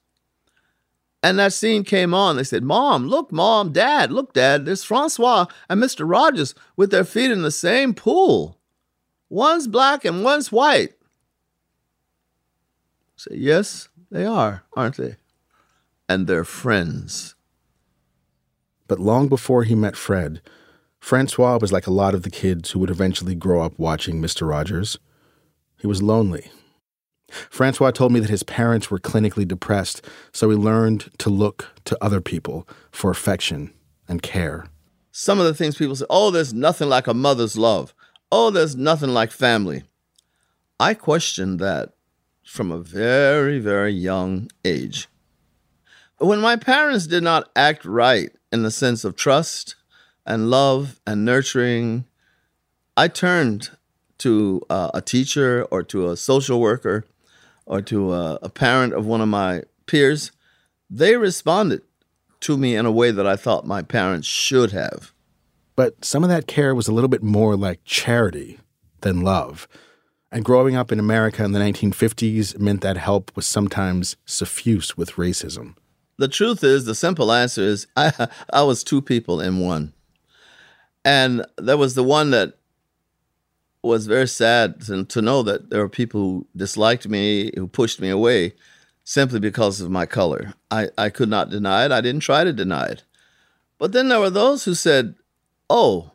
And 1.21 1.39
that 1.39 1.53
scene 1.53 1.83
came 1.83 2.13
on. 2.13 2.35
They 2.35 2.43
said, 2.43 2.63
Mom, 2.63 3.07
look, 3.07 3.31
Mom, 3.31 3.71
Dad, 3.71 4.11
look, 4.11 4.33
Dad, 4.33 4.65
there's 4.65 4.83
Francois 4.83 5.45
and 5.69 5.81
Mr. 5.81 6.09
Rogers 6.09 6.55
with 6.75 6.91
their 6.91 7.05
feet 7.05 7.31
in 7.31 7.43
the 7.43 7.51
same 7.51 7.93
pool. 7.93 8.59
One's 9.29 9.67
black 9.67 10.03
and 10.03 10.23
one's 10.23 10.51
white. 10.51 10.93
Say, 13.15 13.35
yes, 13.35 13.87
They 14.11 14.25
are, 14.25 14.63
aren't 14.73 14.97
they? 14.97 15.15
And 16.09 16.27
they're 16.27 16.43
friends. 16.43 17.35
But 18.87 18.99
long 18.99 19.29
before 19.29 19.63
he 19.63 19.75
met 19.75 19.95
Fred, 19.95 20.41
Francois 21.03 21.57
was 21.59 21.73
like 21.73 21.85
a 21.85 21.91
lot 21.91 22.13
of 22.13 22.23
the 22.23 22.29
kids 22.29 22.71
who 22.71 22.79
would 22.79 22.89
eventually 22.89 23.35
grow 23.35 23.61
up 23.61 23.77
watching 23.77 24.21
Mr. 24.21 24.47
Rogers. 24.47 24.97
He 25.77 25.85
was 25.85 26.01
lonely. 26.01 26.49
Francois 27.27 27.91
told 27.91 28.13
me 28.13 28.21
that 28.21 28.29
his 28.29 28.43
parents 28.43 28.89
were 28.89 28.99
clinically 28.99 29.45
depressed, 29.45 30.01
so 30.31 30.49
he 30.49 30.55
learned 30.55 31.11
to 31.17 31.29
look 31.29 31.71
to 31.83 31.97
other 32.01 32.21
people 32.21 32.65
for 32.89 33.11
affection 33.11 33.73
and 34.07 34.21
care. 34.21 34.67
Some 35.11 35.41
of 35.41 35.45
the 35.45 35.53
things 35.53 35.75
people 35.75 35.97
say, 35.97 36.05
oh, 36.09 36.31
there's 36.31 36.53
nothing 36.53 36.87
like 36.87 37.07
a 37.07 37.13
mother's 37.13 37.57
love. 37.57 37.93
Oh, 38.31 38.49
there's 38.49 38.77
nothing 38.77 39.09
like 39.09 39.31
family. 39.31 39.83
I 40.79 40.93
questioned 40.93 41.59
that 41.59 41.95
from 42.45 42.71
a 42.71 42.79
very, 42.79 43.59
very 43.59 43.91
young 43.91 44.49
age. 44.63 45.09
When 46.19 46.39
my 46.39 46.55
parents 46.55 47.07
did 47.07 47.23
not 47.23 47.49
act 47.57 47.83
right 47.83 48.31
in 48.53 48.63
the 48.63 48.71
sense 48.71 49.03
of 49.03 49.17
trust 49.17 49.75
and 50.25 50.49
love 50.49 50.99
and 51.05 51.25
nurturing, 51.25 52.05
I 52.95 53.07
turned 53.07 53.71
to 54.19 54.61
uh, 54.69 54.91
a 54.93 55.01
teacher 55.01 55.63
or 55.71 55.83
to 55.83 56.09
a 56.09 56.17
social 56.17 56.59
worker 56.59 57.05
or 57.65 57.81
to 57.81 58.13
a, 58.13 58.39
a 58.41 58.49
parent 58.49 58.93
of 58.93 59.05
one 59.05 59.21
of 59.21 59.27
my 59.27 59.63
peers. 59.85 60.31
They 60.89 61.17
responded 61.17 61.81
to 62.41 62.57
me 62.57 62.75
in 62.75 62.85
a 62.85 62.91
way 62.91 63.11
that 63.11 63.25
I 63.25 63.35
thought 63.35 63.65
my 63.65 63.81
parents 63.81 64.27
should 64.27 64.71
have. 64.71 65.13
But 65.75 66.05
some 66.05 66.23
of 66.23 66.29
that 66.29 66.47
care 66.47 66.75
was 66.75 66.87
a 66.87 66.93
little 66.93 67.07
bit 67.07 67.23
more 67.23 67.55
like 67.55 67.83
charity 67.83 68.59
than 69.01 69.21
love. 69.21 69.67
And 70.31 70.45
growing 70.45 70.75
up 70.75 70.91
in 70.91 70.99
America 70.99 71.43
in 71.43 71.51
the 71.51 71.59
1950s 71.59 72.57
meant 72.59 72.81
that 72.81 72.97
help 72.97 73.31
was 73.35 73.45
sometimes 73.45 74.17
suffused 74.25 74.95
with 74.95 75.11
racism. 75.11 75.75
The 76.17 76.27
truth 76.27 76.63
is, 76.63 76.85
the 76.85 76.95
simple 76.95 77.31
answer 77.31 77.61
is 77.61 77.87
I, 77.95 78.27
I 78.51 78.63
was 78.63 78.83
two 78.83 79.01
people 79.01 79.41
in 79.41 79.59
one. 79.59 79.93
And 81.05 81.45
that 81.57 81.77
was 81.77 81.95
the 81.95 82.03
one 82.03 82.31
that 82.31 82.57
was 83.81 84.07
very 84.07 84.27
sad 84.27 84.81
to, 84.81 85.03
to 85.03 85.21
know 85.21 85.43
that 85.43 85.69
there 85.69 85.81
were 85.81 85.89
people 85.89 86.21
who 86.21 86.47
disliked 86.55 87.07
me, 87.07 87.51
who 87.55 87.67
pushed 87.67 87.99
me 87.99 88.09
away 88.09 88.53
simply 89.03 89.39
because 89.39 89.81
of 89.81 89.91
my 89.91 90.05
color. 90.05 90.53
I, 90.71 90.89
I 90.97 91.09
could 91.09 91.29
not 91.29 91.49
deny 91.49 91.85
it. 91.85 91.91
I 91.91 91.99
didn't 91.99 92.21
try 92.21 92.45
to 92.45 92.53
deny 92.53 92.85
it. 92.85 93.03
But 93.77 93.91
then 93.91 94.07
there 94.07 94.21
were 94.21 94.29
those 94.29 94.63
who 94.63 94.73
said, 94.73 95.15
Oh, 95.69 96.11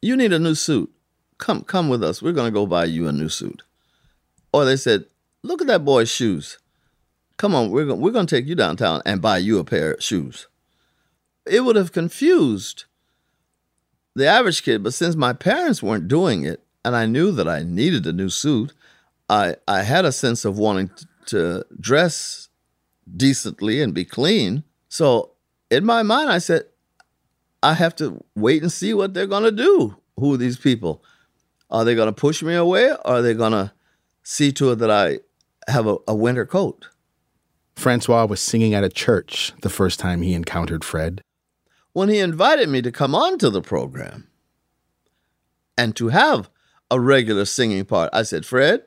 you 0.00 0.16
need 0.16 0.32
a 0.32 0.38
new 0.38 0.54
suit. 0.54 0.92
Come, 1.38 1.62
come 1.62 1.88
with 1.88 2.02
us. 2.04 2.22
We're 2.22 2.32
going 2.32 2.52
to 2.52 2.54
go 2.54 2.66
buy 2.66 2.84
you 2.84 3.08
a 3.08 3.12
new 3.12 3.28
suit. 3.28 3.62
Or 4.52 4.64
they 4.64 4.76
said, 4.76 5.06
Look 5.42 5.60
at 5.60 5.66
that 5.66 5.84
boy's 5.84 6.10
shoes. 6.10 6.58
Come 7.36 7.54
on, 7.54 7.70
we're 7.70 7.86
going, 7.86 8.00
we're 8.00 8.10
going 8.12 8.26
to 8.26 8.36
take 8.36 8.46
you 8.46 8.56
downtown 8.56 9.00
and 9.06 9.22
buy 9.22 9.38
you 9.38 9.58
a 9.58 9.64
pair 9.64 9.92
of 9.92 10.02
shoes. 10.02 10.48
It 11.46 11.64
would 11.64 11.76
have 11.76 11.92
confused 11.92 12.84
the 14.18 14.26
average 14.26 14.62
kid, 14.62 14.82
but 14.82 14.94
since 14.94 15.16
my 15.16 15.32
parents 15.32 15.82
weren't 15.82 16.08
doing 16.08 16.44
it, 16.44 16.64
and 16.84 16.94
I 16.96 17.06
knew 17.06 17.32
that 17.32 17.48
I 17.48 17.62
needed 17.62 18.06
a 18.06 18.12
new 18.12 18.28
suit, 18.28 18.72
I, 19.28 19.56
I 19.66 19.82
had 19.82 20.04
a 20.04 20.12
sense 20.12 20.44
of 20.44 20.58
wanting 20.58 20.90
to 21.26 21.64
dress 21.78 22.48
decently 23.16 23.82
and 23.82 23.94
be 23.94 24.04
clean. 24.04 24.64
So 24.88 25.32
in 25.70 25.84
my 25.84 26.02
mind, 26.02 26.30
I 26.30 26.38
said, 26.38 26.64
I 27.62 27.74
have 27.74 27.94
to 27.96 28.24
wait 28.34 28.62
and 28.62 28.72
see 28.72 28.94
what 28.94 29.14
they're 29.14 29.26
going 29.26 29.42
to 29.42 29.52
do. 29.52 29.96
Who 30.16 30.34
are 30.34 30.38
these 30.38 30.56
people? 30.56 31.02
Are 31.70 31.84
they 31.84 31.94
going 31.94 32.06
to 32.06 32.12
push 32.12 32.42
me 32.42 32.54
away? 32.54 32.90
Or 32.90 32.98
are 33.04 33.22
they 33.22 33.34
going 33.34 33.52
to 33.52 33.72
see 34.22 34.52
to 34.52 34.72
it 34.72 34.76
that 34.76 34.90
I 34.90 35.18
have 35.70 35.86
a, 35.86 35.96
a 36.06 36.14
winter 36.14 36.46
coat? 36.46 36.88
Francois 37.76 38.24
was 38.24 38.40
singing 38.40 38.74
at 38.74 38.84
a 38.84 38.88
church 38.88 39.52
the 39.62 39.68
first 39.68 40.00
time 40.00 40.22
he 40.22 40.34
encountered 40.34 40.84
Fred. 40.84 41.22
When 41.92 42.08
he 42.08 42.18
invited 42.18 42.68
me 42.68 42.82
to 42.82 42.92
come 42.92 43.14
on 43.14 43.38
to 43.38 43.50
the 43.50 43.62
program 43.62 44.28
and 45.76 45.96
to 45.96 46.08
have 46.08 46.50
a 46.90 47.00
regular 47.00 47.44
singing 47.44 47.84
part, 47.84 48.10
I 48.12 48.22
said, 48.22 48.46
Fred, 48.46 48.84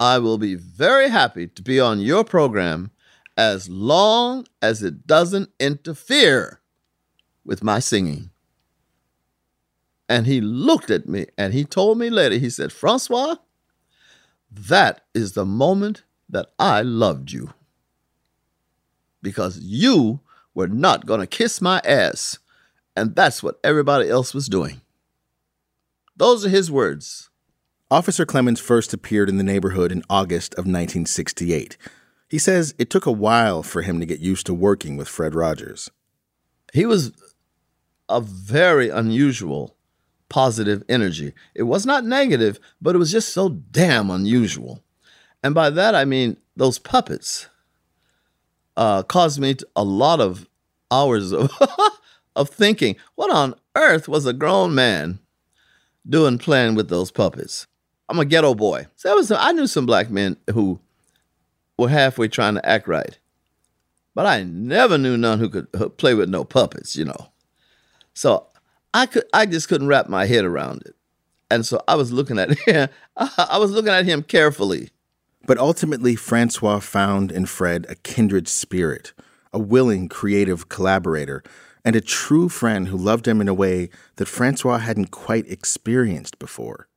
I 0.00 0.18
will 0.18 0.38
be 0.38 0.54
very 0.54 1.08
happy 1.08 1.46
to 1.46 1.62
be 1.62 1.78
on 1.78 2.00
your 2.00 2.24
program 2.24 2.90
as 3.36 3.68
long 3.68 4.46
as 4.62 4.82
it 4.82 5.06
doesn't 5.06 5.50
interfere 5.58 6.60
with 7.44 7.62
my 7.62 7.78
singing. 7.80 8.30
And 10.08 10.26
he 10.26 10.40
looked 10.40 10.90
at 10.90 11.08
me 11.08 11.26
and 11.36 11.52
he 11.52 11.64
told 11.64 11.98
me 11.98 12.10
later, 12.10 12.36
he 12.36 12.50
said, 12.50 12.72
Francois, 12.72 13.36
that 14.50 15.02
is 15.14 15.32
the 15.32 15.44
moment 15.44 16.04
that 16.28 16.48
I 16.58 16.82
loved 16.82 17.32
you. 17.32 17.52
Because 19.22 19.58
you 19.58 20.20
were 20.54 20.68
not 20.68 21.06
going 21.06 21.20
to 21.20 21.26
kiss 21.26 21.60
my 21.60 21.80
ass. 21.84 22.38
And 22.96 23.14
that's 23.16 23.42
what 23.42 23.58
everybody 23.64 24.08
else 24.08 24.32
was 24.32 24.48
doing. 24.48 24.80
Those 26.16 26.46
are 26.46 26.50
his 26.50 26.70
words. 26.70 27.30
Officer 27.90 28.24
Clemmons 28.24 28.60
first 28.60 28.94
appeared 28.94 29.28
in 29.28 29.36
the 29.36 29.44
neighborhood 29.44 29.92
in 29.92 30.04
August 30.08 30.54
of 30.54 30.64
1968. 30.64 31.76
He 32.28 32.38
says 32.38 32.74
it 32.78 32.90
took 32.90 33.06
a 33.06 33.12
while 33.12 33.62
for 33.62 33.82
him 33.82 34.00
to 34.00 34.06
get 34.06 34.20
used 34.20 34.46
to 34.46 34.54
working 34.54 34.96
with 34.96 35.08
Fred 35.08 35.34
Rogers. 35.34 35.90
He 36.72 36.86
was 36.86 37.12
a 38.08 38.20
very 38.20 38.88
unusual 38.88 39.76
positive 40.28 40.82
energy. 40.88 41.32
It 41.54 41.64
was 41.64 41.86
not 41.86 42.04
negative, 42.04 42.58
but 42.80 42.94
it 42.94 42.98
was 42.98 43.12
just 43.12 43.32
so 43.32 43.50
damn 43.50 44.10
unusual. 44.10 44.82
And 45.42 45.54
by 45.54 45.70
that, 45.70 45.94
I 45.94 46.04
mean 46.04 46.38
those 46.56 46.78
puppets 46.78 47.48
uh, 48.76 49.02
caused 49.02 49.40
me 49.40 49.56
a 49.76 49.84
lot 49.84 50.20
of 50.20 50.48
hours 50.90 51.32
of, 51.32 51.50
of 52.36 52.50
thinking. 52.50 52.96
What 53.14 53.30
on 53.30 53.54
earth 53.76 54.08
was 54.08 54.26
a 54.26 54.32
grown 54.32 54.74
man 54.74 55.18
doing 56.08 56.38
playing 56.38 56.74
with 56.74 56.88
those 56.88 57.10
puppets? 57.10 57.66
I'm 58.08 58.18
a 58.18 58.24
ghetto 58.24 58.54
boy. 58.54 58.86
So 58.96 59.10
I, 59.10 59.14
was, 59.14 59.30
I 59.30 59.52
knew 59.52 59.66
some 59.66 59.86
black 59.86 60.10
men 60.10 60.36
who 60.52 60.78
were 61.78 61.88
halfway 61.88 62.28
trying 62.28 62.54
to 62.54 62.68
act 62.68 62.86
right. 62.86 63.18
But 64.14 64.26
I 64.26 64.44
never 64.44 64.96
knew 64.96 65.16
none 65.16 65.40
who 65.40 65.48
could 65.48 65.96
play 65.96 66.14
with 66.14 66.28
no 66.28 66.44
puppets, 66.44 66.94
you 66.96 67.04
know. 67.04 67.32
So 68.14 68.46
I 68.92 69.06
could 69.06 69.24
I 69.32 69.44
just 69.44 69.68
couldn't 69.68 69.88
wrap 69.88 70.08
my 70.08 70.26
head 70.26 70.44
around 70.44 70.82
it. 70.86 70.94
And 71.50 71.66
so 71.66 71.82
I 71.88 71.96
was 71.96 72.12
looking 72.12 72.38
at 72.38 72.56
him, 72.66 72.88
I 73.16 73.58
was 73.58 73.72
looking 73.72 73.92
at 73.92 74.06
him 74.06 74.22
carefully. 74.22 74.90
But 75.46 75.58
ultimately 75.58 76.16
Francois 76.16 76.80
found 76.80 77.30
in 77.30 77.46
Fred 77.46 77.86
a 77.88 77.96
kindred 77.96 78.48
spirit, 78.48 79.12
a 79.52 79.58
willing 79.58 80.08
creative 80.08 80.68
collaborator, 80.68 81.42
and 81.84 81.94
a 81.94 82.00
true 82.00 82.48
friend 82.48 82.88
who 82.88 82.96
loved 82.96 83.28
him 83.28 83.40
in 83.40 83.48
a 83.48 83.54
way 83.54 83.90
that 84.16 84.26
Francois 84.26 84.78
hadn't 84.78 85.10
quite 85.10 85.50
experienced 85.50 86.38
before. 86.38 86.88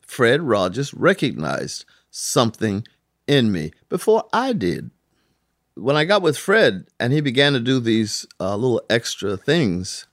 Fred 0.00 0.42
Rogers 0.42 0.94
recognized 0.94 1.84
something 2.10 2.86
in 3.26 3.52
me 3.52 3.72
before 3.88 4.24
I 4.32 4.52
did. 4.52 4.90
When 5.74 5.96
I 5.96 6.04
got 6.04 6.22
with 6.22 6.38
Fred 6.38 6.86
and 6.98 7.12
he 7.12 7.20
began 7.20 7.52
to 7.52 7.60
do 7.60 7.80
these 7.80 8.26
uh, 8.40 8.56
little 8.56 8.80
extra 8.88 9.36
things 9.36 10.06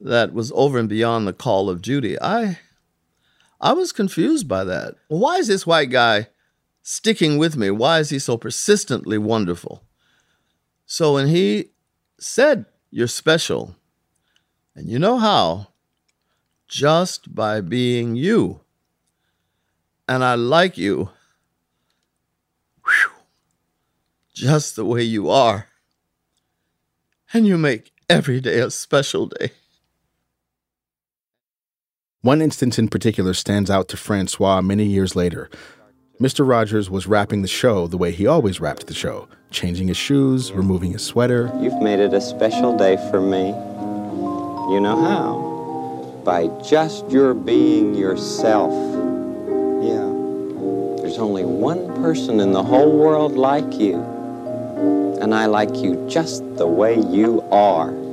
that 0.00 0.32
was 0.32 0.52
over 0.54 0.78
and 0.78 0.88
beyond 0.88 1.26
the 1.26 1.32
call 1.32 1.68
of 1.68 1.82
duty, 1.82 2.20
I 2.20 2.58
I 3.60 3.72
was 3.72 3.92
confused 3.92 4.48
by 4.48 4.64
that. 4.64 4.94
Why 5.08 5.36
is 5.36 5.48
this 5.48 5.66
white 5.66 5.90
guy 5.90 6.28
sticking 6.82 7.38
with 7.38 7.56
me? 7.56 7.70
Why 7.70 8.00
is 8.00 8.10
he 8.10 8.18
so 8.18 8.36
persistently 8.36 9.18
wonderful? 9.18 9.82
So 10.84 11.14
when 11.14 11.28
he 11.28 11.70
said, 12.18 12.66
You're 12.90 13.08
special, 13.08 13.74
and 14.74 14.88
you 14.88 14.98
know 14.98 15.18
how? 15.18 15.68
Just 16.68 17.34
by 17.34 17.60
being 17.60 18.14
you. 18.14 18.60
And 20.06 20.22
I 20.22 20.34
like 20.34 20.76
you. 20.76 21.10
Whew, 22.84 23.10
just 24.34 24.76
the 24.76 24.84
way 24.84 25.02
you 25.02 25.30
are. 25.30 25.68
And 27.32 27.46
you 27.46 27.56
make 27.58 27.92
every 28.08 28.40
day 28.40 28.60
a 28.60 28.70
special 28.70 29.26
day. 29.26 29.50
One 32.26 32.42
instance 32.42 32.76
in 32.76 32.88
particular 32.88 33.34
stands 33.34 33.70
out 33.70 33.86
to 33.86 33.96
Francois 33.96 34.60
many 34.60 34.82
years 34.82 35.14
later. 35.14 35.48
Mr. 36.20 36.44
Rogers 36.44 36.90
was 36.90 37.06
wrapping 37.06 37.42
the 37.42 37.46
show 37.46 37.86
the 37.86 37.96
way 37.96 38.10
he 38.10 38.26
always 38.26 38.58
wrapped 38.60 38.88
the 38.88 38.94
show, 38.94 39.28
changing 39.52 39.86
his 39.86 39.96
shoes, 39.96 40.50
removing 40.50 40.90
his 40.90 41.04
sweater. 41.04 41.52
You've 41.60 41.80
made 41.80 42.00
it 42.00 42.12
a 42.12 42.20
special 42.20 42.76
day 42.76 42.96
for 43.12 43.20
me. 43.20 43.50
You 44.74 44.80
know 44.80 45.00
how? 45.00 46.20
By 46.24 46.48
just 46.68 47.08
your 47.12 47.32
being 47.32 47.94
yourself. 47.94 48.72
Yeah. 49.84 50.10
There's 51.00 51.18
only 51.18 51.44
one 51.44 51.94
person 52.02 52.40
in 52.40 52.50
the 52.50 52.64
whole 52.64 52.98
world 52.98 53.36
like 53.36 53.74
you. 53.74 54.02
And 55.22 55.32
I 55.32 55.46
like 55.46 55.76
you 55.76 56.04
just 56.08 56.42
the 56.56 56.66
way 56.66 56.98
you 56.98 57.42
are. 57.52 58.05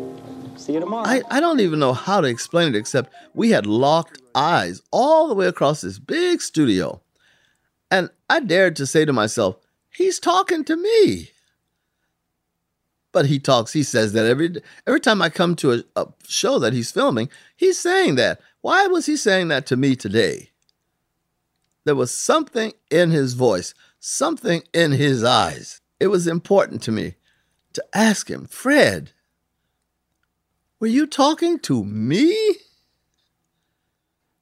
See 0.64 0.74
you 0.74 0.80
tomorrow. 0.80 1.06
I, 1.06 1.22
I 1.30 1.42
don't 1.42 1.60
even 1.60 1.80
know 1.80 1.92
how 1.92 2.22
to 2.22 2.28
explain 2.28 2.70
it 2.70 2.78
except 2.78 3.14
we 3.34 3.50
had 3.50 3.66
locked 3.66 4.22
eyes 4.34 4.82
all 4.92 5.28
the 5.28 5.36
way 5.36 5.46
across 5.46 5.82
this 5.82 6.00
big 6.00 6.42
studio. 6.42 7.02
And 7.92 8.10
I 8.30 8.40
dared 8.40 8.78
to 8.78 8.86
say 8.86 9.04
to 9.04 9.12
myself, 9.12 9.58
He's 9.90 10.20
talking 10.20 10.64
to 10.64 10.78
me. 10.78 11.32
But 13.12 13.26
he 13.26 13.40
talks, 13.40 13.74
he 13.74 13.84
says 13.84 14.14
that 14.14 14.26
every 14.26 14.56
every 14.88 15.02
time 15.02 15.22
I 15.22 15.30
come 15.30 15.58
to 15.58 15.74
a, 15.74 15.84
a 15.98 16.08
show 16.28 16.60
that 16.60 16.72
he's 16.72 16.92
filming, 16.92 17.30
he's 17.58 17.78
saying 17.78 18.16
that. 18.16 18.40
Why 18.62 18.88
was 18.88 19.06
he 19.06 19.18
saying 19.18 19.50
that 19.50 19.66
to 19.68 19.76
me 19.76 19.98
today? 19.98 20.52
There 21.84 21.94
was 21.94 22.12
something 22.12 22.72
in 22.90 23.12
his 23.12 23.34
voice, 23.34 23.74
something 24.00 24.64
in 24.74 24.94
his 24.94 25.26
eyes. 25.26 25.82
It 26.00 26.08
was 26.08 26.26
important 26.26 26.82
to 26.84 26.92
me 26.94 27.16
to 27.74 27.84
ask 27.94 28.30
him, 28.30 28.46
Fred, 28.46 29.12
were 30.84 30.88
you 30.88 31.08
talking 31.08 31.58
to 31.58 31.86
me? 31.86 32.58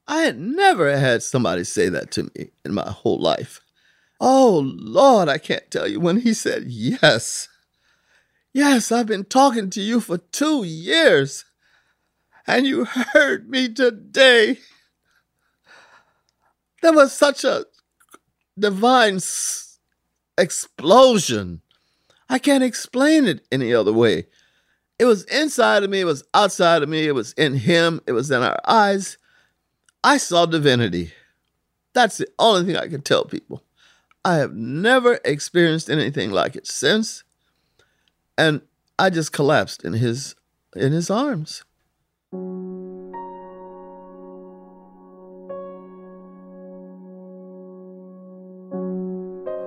I 0.07 0.21
had 0.21 0.39
never 0.39 0.97
had 0.97 1.21
somebody 1.21 1.63
say 1.63 1.87
that 1.89 2.09
to 2.13 2.31
me 2.33 2.49
in 2.65 2.73
my 2.73 2.89
whole 2.89 3.19
life. 3.19 3.61
Oh, 4.19 4.73
Lord, 4.75 5.29
I 5.29 5.37
can't 5.37 5.69
tell 5.69 5.87
you 5.87 5.99
when 5.99 6.21
he 6.21 6.33
said 6.33 6.63
yes. 6.65 7.47
Yes, 8.53 8.91
I've 8.91 9.05
been 9.05 9.25
talking 9.25 9.69
to 9.69 9.81
you 9.81 9.99
for 9.99 10.17
two 10.17 10.63
years, 10.63 11.45
and 12.47 12.65
you 12.65 12.85
heard 12.85 13.47
me 13.47 13.71
today. 13.71 14.57
There 16.81 16.93
was 16.93 17.13
such 17.13 17.43
a 17.43 17.67
divine 18.57 19.19
explosion. 20.39 21.61
I 22.27 22.39
can't 22.39 22.63
explain 22.63 23.25
it 23.25 23.45
any 23.51 23.75
other 23.75 23.93
way. 23.93 24.25
It 25.01 25.05
was 25.05 25.23
inside 25.23 25.81
of 25.81 25.89
me, 25.89 26.01
it 26.01 26.05
was 26.05 26.23
outside 26.35 26.83
of 26.83 26.89
me, 26.89 27.07
it 27.07 27.15
was 27.15 27.33
in 27.33 27.55
him, 27.55 28.01
it 28.05 28.11
was 28.11 28.29
in 28.29 28.43
our 28.43 28.59
eyes. 28.67 29.17
I 30.03 30.17
saw 30.17 30.45
divinity. 30.45 31.11
That's 31.93 32.19
the 32.19 32.27
only 32.37 32.67
thing 32.67 32.77
I 32.77 32.87
can 32.87 33.01
tell 33.01 33.25
people. 33.25 33.63
I 34.23 34.35
have 34.35 34.53
never 34.53 35.19
experienced 35.25 35.89
anything 35.89 36.29
like 36.29 36.55
it 36.55 36.67
since. 36.67 37.23
And 38.37 38.61
I 38.99 39.09
just 39.09 39.33
collapsed 39.33 39.83
in 39.83 39.93
his 39.93 40.35
in 40.75 40.91
his 40.91 41.09
arms. 41.09 41.63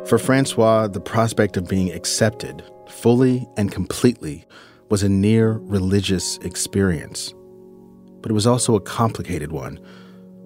For 0.09 0.16
Francois, 0.16 0.87
the 0.87 1.01
prospect 1.01 1.57
of 1.57 1.66
being 1.66 1.90
accepted 1.90 2.62
fully 2.87 3.49
and 3.57 3.73
completely 3.73 4.47
was 4.90 5.03
a 5.03 5.09
near 5.09 5.53
religious 5.53 6.38
experience. 6.38 7.35
But 8.20 8.31
it 8.31 8.35
was 8.35 8.47
also 8.47 8.75
a 8.75 8.81
complicated 8.81 9.53
one 9.53 9.81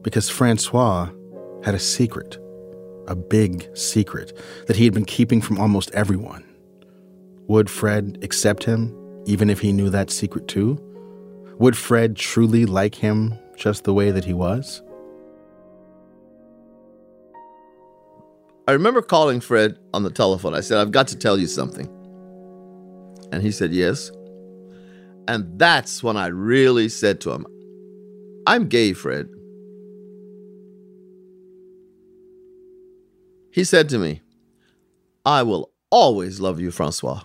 because 0.03 0.29
Francois 0.29 1.11
had 1.64 1.74
a 1.74 1.79
secret, 1.79 2.38
a 3.07 3.14
big 3.14 3.68
secret 3.77 4.37
that 4.66 4.77
he 4.77 4.85
had 4.85 4.94
been 4.94 5.05
keeping 5.05 5.40
from 5.40 5.59
almost 5.59 5.90
everyone. 5.92 6.44
Would 7.46 7.70
Fred 7.70 8.18
accept 8.22 8.64
him 8.64 8.94
even 9.27 9.51
if 9.51 9.61
he 9.61 9.72
knew 9.72 9.90
that 9.90 10.11
secret 10.11 10.48
too? 10.48 10.79
Would 11.59 11.77
Fred 11.77 12.16
truly 12.16 12.66
like 12.66 12.94
him 12.94 13.38
just 13.57 13.85
the 13.85 13.94
way 13.94 14.11
that 14.11 14.24
he 14.24 14.33
was? 14.33 14.83
I 18.68 18.72
remember 18.72 19.01
calling 19.01 19.40
Fred 19.40 19.79
on 19.94 20.03
the 20.03 20.11
telephone. 20.11 20.55
I 20.55 20.61
said, 20.61 20.77
I've 20.79 20.92
got 20.92 21.09
to 21.09 21.16
tell 21.16 21.38
you 21.38 21.46
something. 21.46 21.88
And 23.33 23.42
he 23.42 23.51
said, 23.51 23.72
Yes. 23.72 24.12
And 25.28 25.58
that's 25.58 26.02
when 26.02 26.16
I 26.16 26.28
really 26.28 26.88
said 26.88 27.20
to 27.20 27.32
him, 27.32 27.46
I'm 28.46 28.66
gay, 28.66 28.94
Fred. 28.94 29.28
He 33.52 33.62
said 33.62 33.90
to 33.90 33.98
me, 33.98 34.22
I 35.26 35.42
will 35.42 35.70
always 35.90 36.40
love 36.40 36.60
you, 36.60 36.70
Francois. 36.70 37.24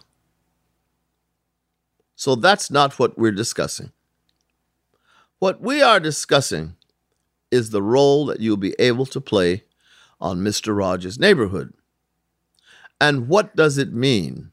So 2.17 2.35
that's 2.35 2.69
not 2.69 2.99
what 2.99 3.17
we're 3.17 3.31
discussing. 3.31 3.93
What 5.39 5.61
we 5.61 5.81
are 5.81 6.01
discussing 6.01 6.75
is 7.51 7.69
the 7.69 7.81
role 7.81 8.25
that 8.25 8.41
you'll 8.41 8.57
be 8.57 8.75
able 8.79 9.05
to 9.07 9.21
play 9.21 9.63
on 10.19 10.39
Mr. 10.39 10.75
Rogers' 10.75 11.19
neighborhood. 11.19 11.73
And 12.99 13.29
what 13.29 13.55
does 13.55 13.77
it 13.77 13.93
mean 13.93 14.51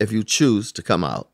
if 0.00 0.12
you 0.12 0.24
choose 0.24 0.72
to 0.72 0.82
come 0.82 1.04
out? 1.04 1.28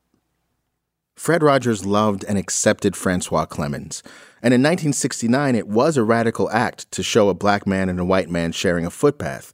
Fred 1.22 1.44
Rogers 1.44 1.86
loved 1.86 2.24
and 2.24 2.36
accepted 2.36 2.96
Francois 2.96 3.46
Clemmons, 3.46 4.02
and 4.42 4.52
in 4.52 4.60
1969 4.60 5.54
it 5.54 5.68
was 5.68 5.96
a 5.96 6.02
radical 6.02 6.50
act 6.50 6.90
to 6.90 7.04
show 7.04 7.28
a 7.28 7.32
black 7.32 7.64
man 7.64 7.88
and 7.88 8.00
a 8.00 8.04
white 8.04 8.28
man 8.28 8.50
sharing 8.50 8.84
a 8.84 8.90
footpath. 8.90 9.52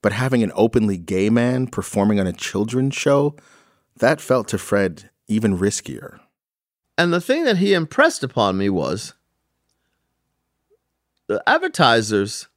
But 0.00 0.14
having 0.14 0.42
an 0.42 0.52
openly 0.54 0.96
gay 0.96 1.28
man 1.28 1.66
performing 1.66 2.18
on 2.18 2.26
a 2.26 2.32
children's 2.32 2.94
show, 2.94 3.36
that 3.98 4.22
felt 4.22 4.48
to 4.48 4.56
Fred 4.56 5.10
even 5.28 5.58
riskier. 5.58 6.18
And 6.96 7.12
the 7.12 7.20
thing 7.20 7.44
that 7.44 7.58
he 7.58 7.74
impressed 7.74 8.24
upon 8.24 8.56
me 8.56 8.70
was 8.70 9.12
the 11.26 11.42
advertisers, 11.46 12.48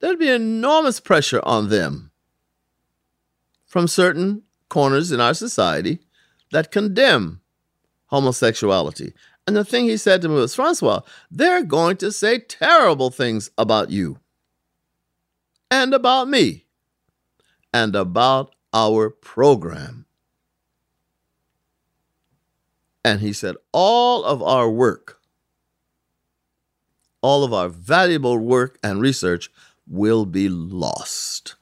there'd 0.00 0.18
be 0.18 0.30
enormous 0.30 0.98
pressure 0.98 1.42
on 1.44 1.68
them 1.68 2.10
from 3.66 3.86
certain 3.86 4.42
corners 4.68 5.12
in 5.12 5.20
our 5.20 5.32
society 5.32 6.00
that 6.50 6.72
condemn 6.72 7.40
homosexuality. 8.08 9.14
And 9.46 9.56
the 9.56 9.64
thing 9.64 9.86
he 9.86 9.96
said 9.96 10.20
to 10.22 10.28
me 10.28 10.34
was, 10.34 10.54
Francois, 10.54 11.00
they're 11.30 11.62
going 11.62 11.96
to 11.98 12.12
say 12.12 12.38
terrible 12.38 13.10
things 13.10 13.50
about 13.56 13.90
you 13.90 14.18
and 15.70 15.94
about 15.94 16.28
me 16.28 16.66
and 17.72 17.96
about 17.96 18.54
our 18.74 19.08
program. 19.08 20.04
And 23.04 23.20
he 23.20 23.32
said, 23.32 23.56
all 23.72 24.24
of 24.24 24.42
our 24.42 24.68
work, 24.68 25.18
all 27.22 27.42
of 27.42 27.52
our 27.52 27.68
valuable 27.68 28.38
work 28.38 28.78
and 28.82 29.00
research 29.00 29.50
will 29.86 30.26
be 30.26 30.48
lost. 30.48 31.54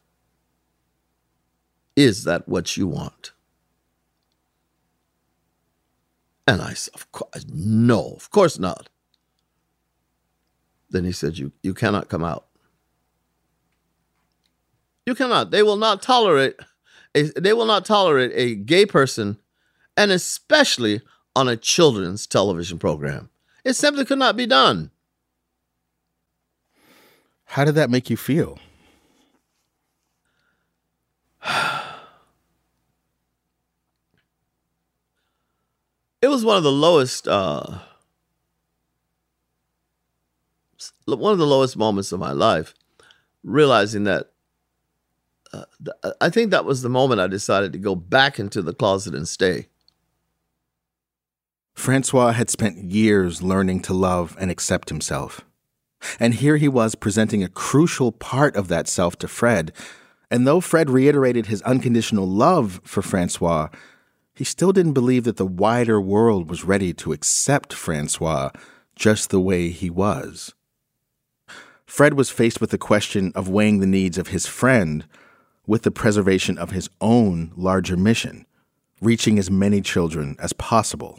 Is 1.94 2.24
that 2.24 2.48
what 2.48 2.76
you 2.76 2.88
want? 2.88 3.32
And 6.46 6.62
I 6.62 6.74
said, 6.74 6.94
of 6.94 7.11
course, 7.12 7.44
no, 7.52 8.12
of 8.12 8.30
course 8.30 8.59
not. 8.59 8.88
Then 10.90 11.04
he 11.04 11.12
said, 11.12 11.37
you, 11.38 11.52
you 11.62 11.74
cannot 11.74 12.09
come 12.09 12.22
out. 12.22 12.46
You 15.04 15.14
cannot. 15.14 15.50
They 15.50 15.62
will 15.62 15.76
not 15.76 16.02
tolerate 16.02 16.56
a, 17.14 17.22
they 17.40 17.52
will 17.52 17.66
not 17.66 17.85
tolerate 17.85 18.32
a 18.35 18.54
gay 18.54 18.87
person, 18.87 19.38
and 19.96 20.11
especially 20.11 21.00
on 21.35 21.48
a 21.48 21.56
children's 21.56 22.26
television 22.26 22.78
program. 22.78 23.30
It 23.64 23.74
simply 23.74 24.04
could 24.04 24.18
not 24.18 24.37
be 24.37 24.46
done. 24.46 24.90
How 27.44 27.64
did 27.64 27.74
that 27.76 27.90
make 27.90 28.11
you 28.11 28.16
feel? 28.16 28.59
it 36.26 36.28
was 36.28 36.44
one 36.44 36.56
of 36.56 36.64
the 36.64 36.72
lowest 36.72 37.28
uh, 37.28 37.78
one 41.04 41.32
of 41.32 41.38
the 41.38 41.46
lowest 41.46 41.76
moments 41.76 42.10
of 42.10 42.18
my 42.18 42.32
life 42.32 42.74
realizing 43.44 44.02
that 44.04 44.32
uh, 45.52 45.64
i 46.20 46.28
think 46.28 46.50
that 46.50 46.64
was 46.64 46.82
the 46.82 46.88
moment 46.88 47.20
i 47.20 47.28
decided 47.28 47.72
to 47.72 47.78
go 47.78 47.94
back 47.94 48.40
into 48.40 48.60
the 48.60 48.74
closet 48.74 49.14
and 49.14 49.28
stay. 49.28 49.68
Francois 51.74 52.32
had 52.32 52.50
spent 52.50 52.90
years 52.90 53.40
learning 53.40 53.80
to 53.82 53.94
love 53.94 54.36
and 54.40 54.50
accept 54.50 54.88
himself. 54.88 55.42
And 56.18 56.34
here 56.34 56.56
he 56.56 56.68
was 56.68 56.96
presenting 56.96 57.44
a 57.44 57.48
crucial 57.48 58.10
part 58.10 58.56
of 58.56 58.66
that 58.68 58.88
self 58.88 59.16
to 59.18 59.28
fred. 59.28 59.72
And 60.31 60.44
though 60.44 60.60
fred 60.60 60.90
reiterated 60.90 61.46
his 61.46 61.62
unconditional 61.62 62.27
love 62.27 62.81
for 62.83 63.02
francois 63.02 63.68
he 64.37 64.44
still 64.44 64.70
didn't 64.70 64.92
believe 64.92 65.24
that 65.24 65.38
the 65.38 65.46
wider 65.46 65.98
world 65.98 66.50
was 66.50 66.62
ready 66.62 66.92
to 66.92 67.12
accept 67.12 67.72
Francois 67.72 68.50
just 68.94 69.30
the 69.30 69.40
way 69.40 69.70
he 69.70 69.88
was. 69.88 70.54
Fred 71.87 72.14
was 72.14 72.28
faced 72.28 72.60
with 72.60 72.70
the 72.70 72.78
question 72.78 73.32
of 73.34 73.48
weighing 73.48 73.80
the 73.80 73.87
needs 73.87 74.18
of 74.18 74.28
his 74.28 74.46
friend 74.46 75.06
with 75.66 75.82
the 75.82 75.90
preservation 75.90 76.58
of 76.58 76.70
his 76.70 76.90
own 77.00 77.50
larger 77.56 77.96
mission, 77.96 78.44
reaching 79.00 79.38
as 79.38 79.50
many 79.50 79.80
children 79.80 80.37
as 80.38 80.52
possible. 80.52 81.18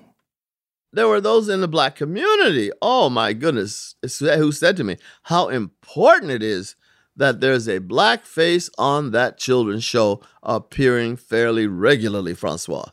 There 0.93 1.07
were 1.07 1.19
those 1.19 1.49
in 1.49 1.61
the 1.61 1.67
black 1.67 1.95
community, 1.95 2.71
oh 2.81 3.09
my 3.09 3.33
goodness, 3.33 3.95
who 4.19 4.51
said 4.51 4.77
to 4.77 4.83
me 4.83 4.97
how 5.23 5.49
important 5.49 6.31
it 6.31 6.43
is 6.43 6.75
that 7.15 7.41
there's 7.41 7.67
a 7.67 7.79
black 7.79 8.25
face 8.25 8.69
on 8.77 9.09
that 9.11 9.39
children's 9.39 9.83
show 9.83 10.21
appearing 10.43 11.17
fairly 11.17 11.65
regularly, 11.65 12.35
Francois. 12.35 12.91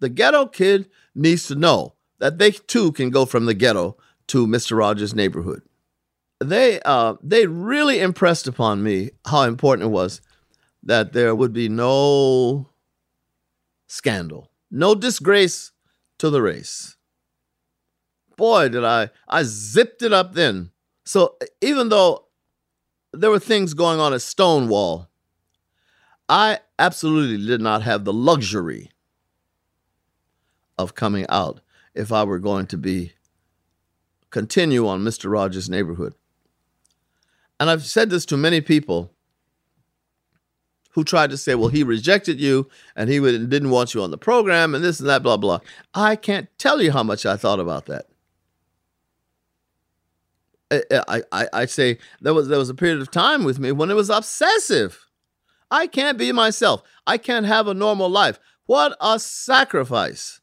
The 0.00 0.08
ghetto 0.08 0.46
kid 0.46 0.88
needs 1.14 1.46
to 1.48 1.54
know 1.54 1.94
that 2.18 2.38
they 2.38 2.52
too 2.52 2.92
can 2.92 3.10
go 3.10 3.24
from 3.24 3.46
the 3.46 3.54
ghetto 3.54 3.96
to 4.28 4.46
Mr. 4.46 4.76
Rogers' 4.76 5.14
neighborhood. 5.14 5.62
they 6.40 6.80
uh, 6.84 7.14
they 7.22 7.46
really 7.46 8.00
impressed 8.00 8.46
upon 8.46 8.82
me 8.82 9.10
how 9.26 9.42
important 9.42 9.86
it 9.86 9.90
was 9.90 10.20
that 10.84 11.12
there 11.12 11.34
would 11.34 11.52
be 11.52 11.68
no 11.68 12.68
scandal, 13.88 14.50
no 14.70 14.94
disgrace 14.94 15.72
to 16.18 16.30
the 16.30 16.42
race. 16.42 16.96
Boy, 18.36 18.68
did 18.68 18.84
I 18.84 19.10
I 19.26 19.42
zipped 19.42 20.02
it 20.02 20.12
up 20.12 20.34
then. 20.34 20.70
So 21.04 21.36
even 21.60 21.88
though 21.88 22.26
there 23.12 23.30
were 23.30 23.40
things 23.40 23.74
going 23.74 23.98
on 23.98 24.14
at 24.14 24.22
Stonewall, 24.22 25.08
I 26.28 26.60
absolutely 26.78 27.44
did 27.44 27.60
not 27.60 27.82
have 27.82 28.04
the 28.04 28.12
luxury 28.12 28.90
of 30.78 30.94
coming 30.94 31.26
out 31.28 31.60
if 31.94 32.12
I 32.12 32.24
were 32.24 32.38
going 32.38 32.66
to 32.66 32.78
be 32.78 33.12
continue 34.30 34.86
on 34.86 35.02
Mr. 35.02 35.30
Rogers' 35.30 35.70
neighborhood. 35.70 36.14
And 37.58 37.68
I've 37.68 37.84
said 37.84 38.10
this 38.10 38.24
to 38.26 38.36
many 38.36 38.60
people 38.60 39.12
who 40.92 41.04
tried 41.04 41.30
to 41.30 41.36
say, 41.36 41.54
well, 41.54 41.68
he 41.68 41.82
rejected 41.82 42.40
you 42.40 42.68
and 42.96 43.10
he 43.10 43.18
didn't 43.20 43.70
want 43.70 43.94
you 43.94 44.02
on 44.02 44.10
the 44.10 44.18
program 44.18 44.74
and 44.74 44.82
this 44.82 45.00
and 45.00 45.08
that, 45.08 45.22
blah, 45.22 45.36
blah. 45.36 45.60
I 45.94 46.16
can't 46.16 46.48
tell 46.58 46.80
you 46.80 46.92
how 46.92 47.02
much 47.02 47.26
I 47.26 47.36
thought 47.36 47.60
about 47.60 47.86
that. 47.86 48.06
I, 50.70 51.22
I, 51.32 51.48
I 51.52 51.64
say 51.64 51.98
there 52.20 52.34
was 52.34 52.48
there 52.48 52.58
was 52.58 52.68
a 52.68 52.74
period 52.74 53.00
of 53.00 53.10
time 53.10 53.42
with 53.44 53.58
me 53.58 53.72
when 53.72 53.90
it 53.90 53.94
was 53.94 54.10
obsessive. 54.10 55.06
I 55.70 55.86
can't 55.86 56.18
be 56.18 56.30
myself. 56.30 56.82
I 57.06 57.16
can't 57.16 57.46
have 57.46 57.68
a 57.68 57.74
normal 57.74 58.10
life. 58.10 58.38
What 58.66 58.96
a 59.00 59.18
sacrifice. 59.18 60.40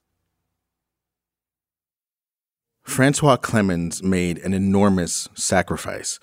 Francois 2.86 3.36
Clemmons 3.36 4.04
made 4.04 4.38
an 4.38 4.54
enormous 4.54 5.28
sacrifice. 5.34 6.20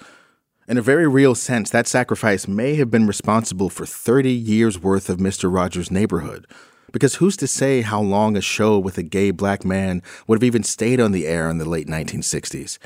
In 0.69 0.79
a 0.79 0.83
very 0.83 1.09
real 1.09 1.35
sense, 1.35 1.69
that 1.69 1.89
sacrifice 1.89 2.49
may 2.49 2.77
have 2.77 2.91
been 2.91 3.07
responsible 3.07 3.69
for 3.69 3.85
30 3.85 4.31
years' 4.33 4.79
worth 4.79 5.11
of 5.11 5.19
Mr. 5.19 5.53
Rogers' 5.53 5.91
neighborhood. 5.91 6.47
Because 6.93 7.17
who's 7.17 7.37
to 7.39 7.47
say 7.47 7.83
how 7.83 8.01
long 8.01 8.37
a 8.37 8.41
show 8.41 8.79
with 8.79 8.97
a 8.97 9.03
gay 9.03 9.33
black 9.33 9.65
man 9.65 10.03
would 10.27 10.37
have 10.37 10.45
even 10.45 10.63
stayed 10.63 11.01
on 11.01 11.13
the 11.13 11.27
air 11.27 11.51
in 11.51 11.59
the 11.59 11.69
late 11.69 11.89
1960s? 11.89 12.79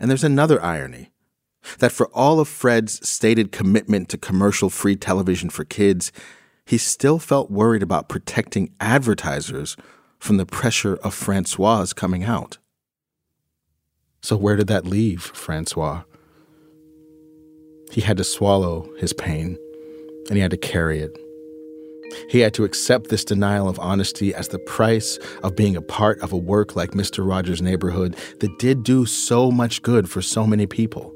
And 0.00 0.10
there's 0.10 0.24
another 0.24 0.60
irony 0.60 1.10
that 1.78 1.92
for 1.92 2.08
all 2.08 2.40
of 2.40 2.48
Fred's 2.48 3.06
stated 3.06 3.52
commitment 3.52 4.08
to 4.08 4.18
commercial 4.18 4.70
free 4.70 4.96
television 4.96 5.50
for 5.50 5.64
kids, 5.64 6.10
he 6.64 6.78
still 6.78 7.18
felt 7.18 7.50
worried 7.50 7.82
about 7.82 8.08
protecting 8.08 8.72
advertisers 8.80 9.76
from 10.18 10.38
the 10.38 10.46
pressure 10.46 10.96
of 10.96 11.14
Francois 11.14 11.86
coming 11.94 12.24
out. 12.24 12.58
So, 14.24 14.38
where 14.38 14.56
did 14.56 14.68
that 14.68 14.86
leave 14.86 15.20
Francois? 15.20 16.02
He 17.92 18.00
had 18.00 18.16
to 18.16 18.24
swallow 18.24 18.88
his 18.96 19.12
pain, 19.12 19.58
and 20.28 20.36
he 20.36 20.40
had 20.40 20.52
to 20.52 20.56
carry 20.56 21.00
it. 21.00 21.14
He 22.30 22.38
had 22.38 22.54
to 22.54 22.64
accept 22.64 23.08
this 23.08 23.22
denial 23.22 23.68
of 23.68 23.78
honesty 23.78 24.34
as 24.34 24.48
the 24.48 24.58
price 24.60 25.18
of 25.42 25.56
being 25.56 25.76
a 25.76 25.82
part 25.82 26.20
of 26.20 26.32
a 26.32 26.38
work 26.38 26.74
like 26.74 26.92
Mr. 26.92 27.28
Rogers' 27.28 27.60
Neighborhood 27.60 28.16
that 28.40 28.58
did 28.58 28.82
do 28.82 29.04
so 29.04 29.50
much 29.50 29.82
good 29.82 30.08
for 30.08 30.22
so 30.22 30.46
many 30.46 30.66
people. 30.66 31.14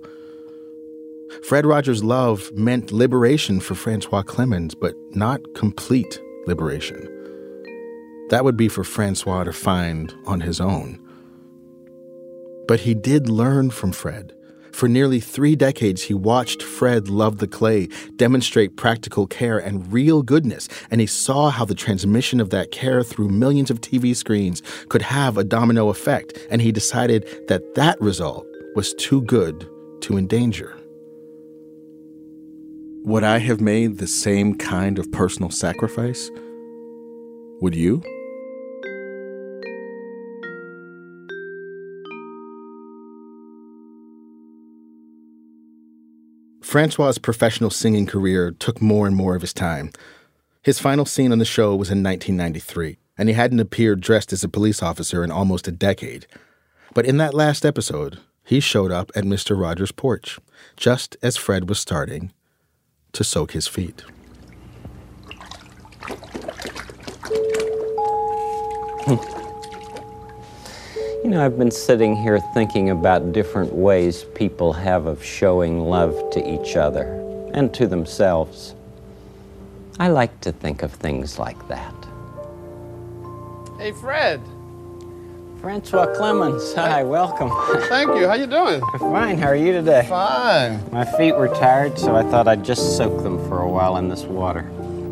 Fred 1.45 1.65
Rogers' 1.65 2.05
love 2.05 2.53
meant 2.53 2.93
liberation 2.93 3.59
for 3.59 3.75
Francois 3.75 4.23
Clemmons, 4.23 4.75
but 4.79 4.93
not 5.13 5.41
complete 5.55 6.21
liberation. 6.47 7.09
That 8.29 8.45
would 8.45 8.59
be 8.59 8.69
for 8.69 8.85
Francois 8.85 9.45
to 9.45 9.53
find 9.55 10.15
on 10.27 10.43
his 10.43 10.61
own. 10.61 11.03
But 12.69 12.81
he 12.81 12.95
did 12.95 13.29
learn 13.29 13.71
from 13.71 13.91
Fred. 13.91 14.35
For 14.73 14.89
nearly 14.89 15.19
three 15.19 15.57
decades, 15.57 16.03
he 16.05 16.15
watched 16.15 16.63
Fred 16.63 17.09
love 17.09 17.39
the 17.39 17.49
clay, 17.49 17.89
demonstrate 18.15 18.77
practical 18.77 19.27
care 19.27 19.59
and 19.59 19.93
real 19.93 20.23
goodness, 20.23 20.69
and 20.89 21.01
he 21.01 21.07
saw 21.09 21.51
how 21.51 21.65
the 21.65 21.75
transmission 21.75 22.39
of 22.41 22.51
that 22.51 22.71
care 22.71 23.03
through 23.03 23.31
millions 23.31 23.73
of 23.73 23.81
TV 23.81 24.15
screens 24.15 24.63
could 24.89 25.03
have 25.03 25.37
a 25.37 25.43
domino 25.43 25.89
effect, 25.89 26.39
and 26.49 26.63
he 26.63 26.71
decided 26.71 27.27
that 27.49 27.75
that 27.75 28.01
result 28.01 28.47
was 28.77 28.95
too 28.95 29.23
good 29.23 29.69
to 30.03 30.17
endanger. 30.17 30.77
Would 33.05 33.25
I 33.25 33.39
have 33.39 33.61
made 33.61 33.99
the 33.99 34.07
same 34.07 34.55
kind 34.55 34.99
of 34.99 35.11
personal 35.11 35.51
sacrifice? 35.51 36.31
Would 37.61 37.75
you? 37.75 38.03
Francois' 46.69 47.15
professional 47.23 47.71
singing 47.71 48.05
career 48.05 48.51
took 48.51 48.83
more 48.83 49.07
and 49.07 49.17
more 49.17 49.35
of 49.35 49.41
his 49.41 49.55
time. 49.55 49.91
His 50.63 50.79
final 50.79 51.07
scene 51.07 51.33
on 51.33 51.39
the 51.39 51.47
show 51.47 51.75
was 51.75 51.89
in 51.89 52.03
1993, 52.03 52.99
and 53.17 53.31
he 53.31 53.35
hadn't 53.35 53.59
appeared 53.59 54.03
dressed 54.03 54.35
as 54.35 54.45
a 54.45 54.51
police 54.51 54.83
officer 54.83 55.25
in 55.25 55.31
almost 55.31 55.67
a 55.67 55.73
decade. 55.73 56.27
But 56.93 57.07
in 57.07 57.17
that 57.17 57.33
last 57.33 57.65
episode, 57.65 58.19
he 58.45 58.61
showed 58.61 58.93
up 58.93 59.11
at 59.17 59.25
Mr. 59.25 59.59
Rogers' 59.59 59.93
porch, 59.93 60.39
just 60.77 61.17
as 61.23 61.39
Fred 61.39 61.71
was 61.71 61.81
starting 61.81 62.35
to 63.13 63.25
soak 63.25 63.53
his 63.53 63.67
feet. 63.67 64.05
Hmm. 69.07 69.38
You 71.25 71.31
know, 71.31 71.45
I've 71.45 71.59
been 71.59 71.73
sitting 71.73 72.15
here 72.15 72.39
thinking 72.55 72.91
about 72.91 73.33
different 73.33 73.73
ways 73.73 74.25
people 74.37 74.73
have 74.73 75.07
of 75.07 75.23
showing 75.25 75.81
love 75.81 76.15
to 76.31 76.49
each 76.49 76.77
other 76.77 77.07
and 77.53 77.75
to 77.75 77.89
themselves. 77.89 78.77
I 79.99 80.09
like 80.09 80.41
to 80.43 80.53
think 80.53 80.85
of 80.85 80.93
things 80.93 81.37
like 81.37 81.57
that. 81.67 81.93
Hey, 83.81 83.91
Fred. 83.91 84.41
Francois 85.61 86.07
Clemmons. 86.15 86.73
hi, 86.77 87.03
welcome. 87.03 87.51
Thank 87.89 88.11
you. 88.17 88.29
How 88.29 88.35
you 88.35 88.47
doing? 88.47 88.81
Fine. 89.01 89.39
How 89.39 89.49
are 89.49 89.57
you 89.57 89.73
today? 89.73 90.07
Fine. 90.09 90.89
My 90.93 91.05
feet 91.05 91.33
were 91.33 91.49
tired, 91.49 91.99
so 91.99 92.15
I 92.15 92.23
thought 92.23 92.47
I'd 92.47 92.65
just 92.65 92.97
soak 92.97 93.25
them 93.25 93.39
for 93.49 93.63
a 93.63 93.69
while 93.69 93.97
in 93.97 94.09
this 94.09 94.23
water. 94.23 94.63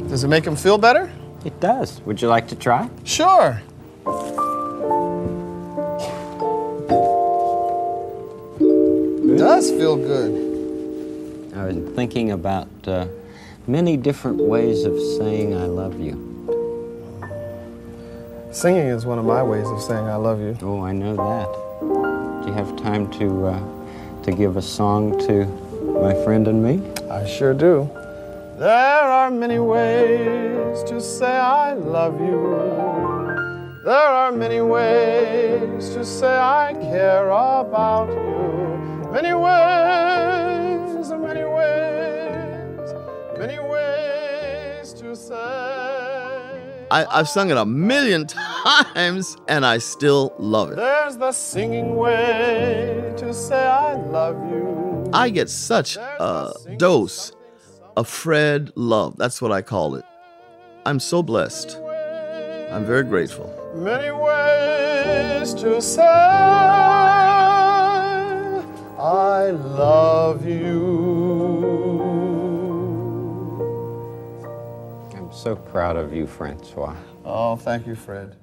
Does 0.09 0.23
it 0.23 0.29
make 0.29 0.45
them 0.45 0.55
feel 0.55 0.79
better? 0.79 1.11
It 1.45 1.59
does. 1.59 2.01
Would 2.03 2.23
you 2.23 2.29
like 2.29 2.47
to 2.49 2.55
try? 2.55 2.89
Sure. 3.03 3.61
It 9.37 9.41
does 9.41 9.71
feel 9.71 9.97
good. 9.97 11.53
I 11.55 11.67
was 11.67 11.95
thinking 11.95 12.31
about 12.31 12.69
uh, 12.89 13.07
many 13.67 13.99
different 13.99 14.39
ways 14.39 14.85
of 14.85 14.99
saying 15.19 15.55
I 15.55 15.67
love 15.67 16.01
you. 16.01 16.17
Singing 18.51 18.87
is 18.87 19.05
one 19.05 19.19
of 19.19 19.27
my 19.27 19.43
ways 19.43 19.69
of 19.69 19.83
saying 19.83 20.07
I 20.07 20.15
love 20.15 20.41
you. 20.41 20.57
Oh, 20.63 20.81
I 20.81 20.93
know 20.93 21.15
that. 21.17 22.45
Do 22.45 22.49
you 22.49 22.55
have 22.55 22.79
time 22.79 23.13
to 23.19 23.49
uh, 23.49 24.23
to 24.23 24.33
give 24.33 24.57
a 24.57 24.63
song 24.63 25.19
to 25.27 25.45
my 26.01 26.15
friend 26.25 26.49
and 26.49 26.65
me? 26.65 26.81
I 27.11 27.27
sure 27.27 27.53
do. 27.53 27.91
There 28.57 28.71
are 28.71 29.31
many 29.31 29.59
ways 29.59 30.83
to 30.85 30.99
say 30.99 31.37
I 31.37 31.75
love 31.75 32.19
you. 32.23 32.57
There 33.85 33.93
are 33.93 34.33
many 34.33 34.63
ways 34.63 35.91
to 35.91 36.07
say 36.07 36.35
I 36.39 36.73
care 36.81 37.29
about 37.29 38.09
you. 38.09 38.36
Many 39.17 39.33
ways, 39.33 41.09
many 41.11 41.43
ways, 41.43 42.95
many 43.39 43.59
ways 43.59 44.93
to 44.93 45.17
say. 45.17 45.33
I, 46.91 47.07
I've 47.09 47.27
sung 47.27 47.49
it 47.49 47.57
a 47.57 47.65
million 47.65 48.27
times 48.27 49.39
and 49.49 49.65
I 49.65 49.79
still 49.79 50.35
love 50.39 50.73
it. 50.73 50.77
There's 50.77 51.17
the 51.17 51.33
singing 51.33 51.97
way 51.97 53.15
to 53.17 53.33
say 53.33 53.67
I 53.67 53.95
love 53.95 54.37
you. 54.51 55.09
I 55.15 55.31
get 55.31 55.49
such 55.49 55.97
a 55.97 56.53
dose 56.77 57.33
of 57.97 58.07
Fred 58.07 58.71
love. 58.75 59.17
That's 59.17 59.41
what 59.41 59.51
I 59.51 59.63
call 59.63 59.95
it. 59.95 60.05
I'm 60.85 61.01
so 61.01 61.23
blessed. 61.23 61.79
I'm 62.71 62.85
very 62.85 63.05
grateful. 63.05 63.49
Many 63.77 64.11
ways 64.11 65.55
to 65.55 65.81
say 65.81 67.66
I 68.99 69.51
love 69.51 70.47
you. 70.47 72.03
I'm 75.15 75.33
so 75.33 75.55
proud 75.55 75.97
of 75.97 76.15
you, 76.15 76.27
Francois. 76.27 76.97
Oh, 77.25 77.57
thank 77.57 77.87
you, 77.87 77.95
Fred. 77.95 78.37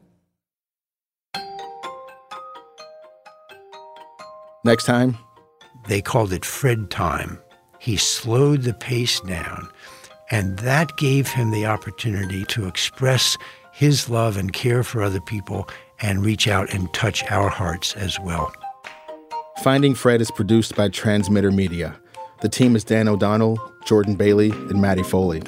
Next 4.63 4.85
time, 4.85 5.17
They 5.87 6.01
called 6.01 6.31
it 6.31 6.45
Fred 6.45 6.89
time. 6.89 7.39
He 7.79 7.97
slowed 7.97 8.61
the 8.61 8.73
pace 8.73 9.19
down, 9.21 9.69
and 10.31 10.57
that 10.59 10.95
gave 10.95 11.27
him 11.27 11.51
the 11.51 11.65
opportunity 11.65 12.45
to 12.45 12.67
express 12.67 13.37
his 13.73 14.09
love 14.09 14.37
and 14.37 14.53
care 14.53 14.83
for 14.83 15.01
other 15.01 15.19
people 15.19 15.67
and 15.99 16.23
reach 16.23 16.47
out 16.47 16.73
and 16.73 16.93
touch 16.93 17.23
our 17.29 17.49
hearts 17.49 17.95
as 17.95 18.17
well. 18.19 18.53
Finding 19.61 19.93
Fred 19.95 20.19
is 20.19 20.31
produced 20.31 20.75
by 20.75 20.89
Transmitter 20.89 21.51
Media. 21.51 21.95
The 22.41 22.49
team 22.49 22.75
is 22.75 22.83
Dan 22.83 23.07
O'Donnell, 23.07 23.57
Jordan 23.85 24.15
Bailey, 24.15 24.49
and 24.49 24.81
Maddie 24.81 25.03
Foley. 25.03 25.41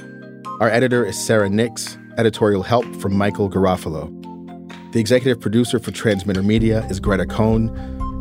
Our 0.61 0.69
editor 0.69 1.03
is 1.05 1.19
Sarah 1.19 1.49
Nix, 1.49 1.97
editorial 2.17 2.63
help 2.63 2.85
from 2.97 3.17
Michael 3.17 3.49
Garofalo. 3.49 4.11
The 4.93 4.99
executive 4.99 5.41
producer 5.41 5.79
for 5.79 5.91
Transmitter 5.91 6.43
Media 6.43 6.85
is 6.85 6.99
Greta 7.01 7.25
Cohn. 7.25 7.69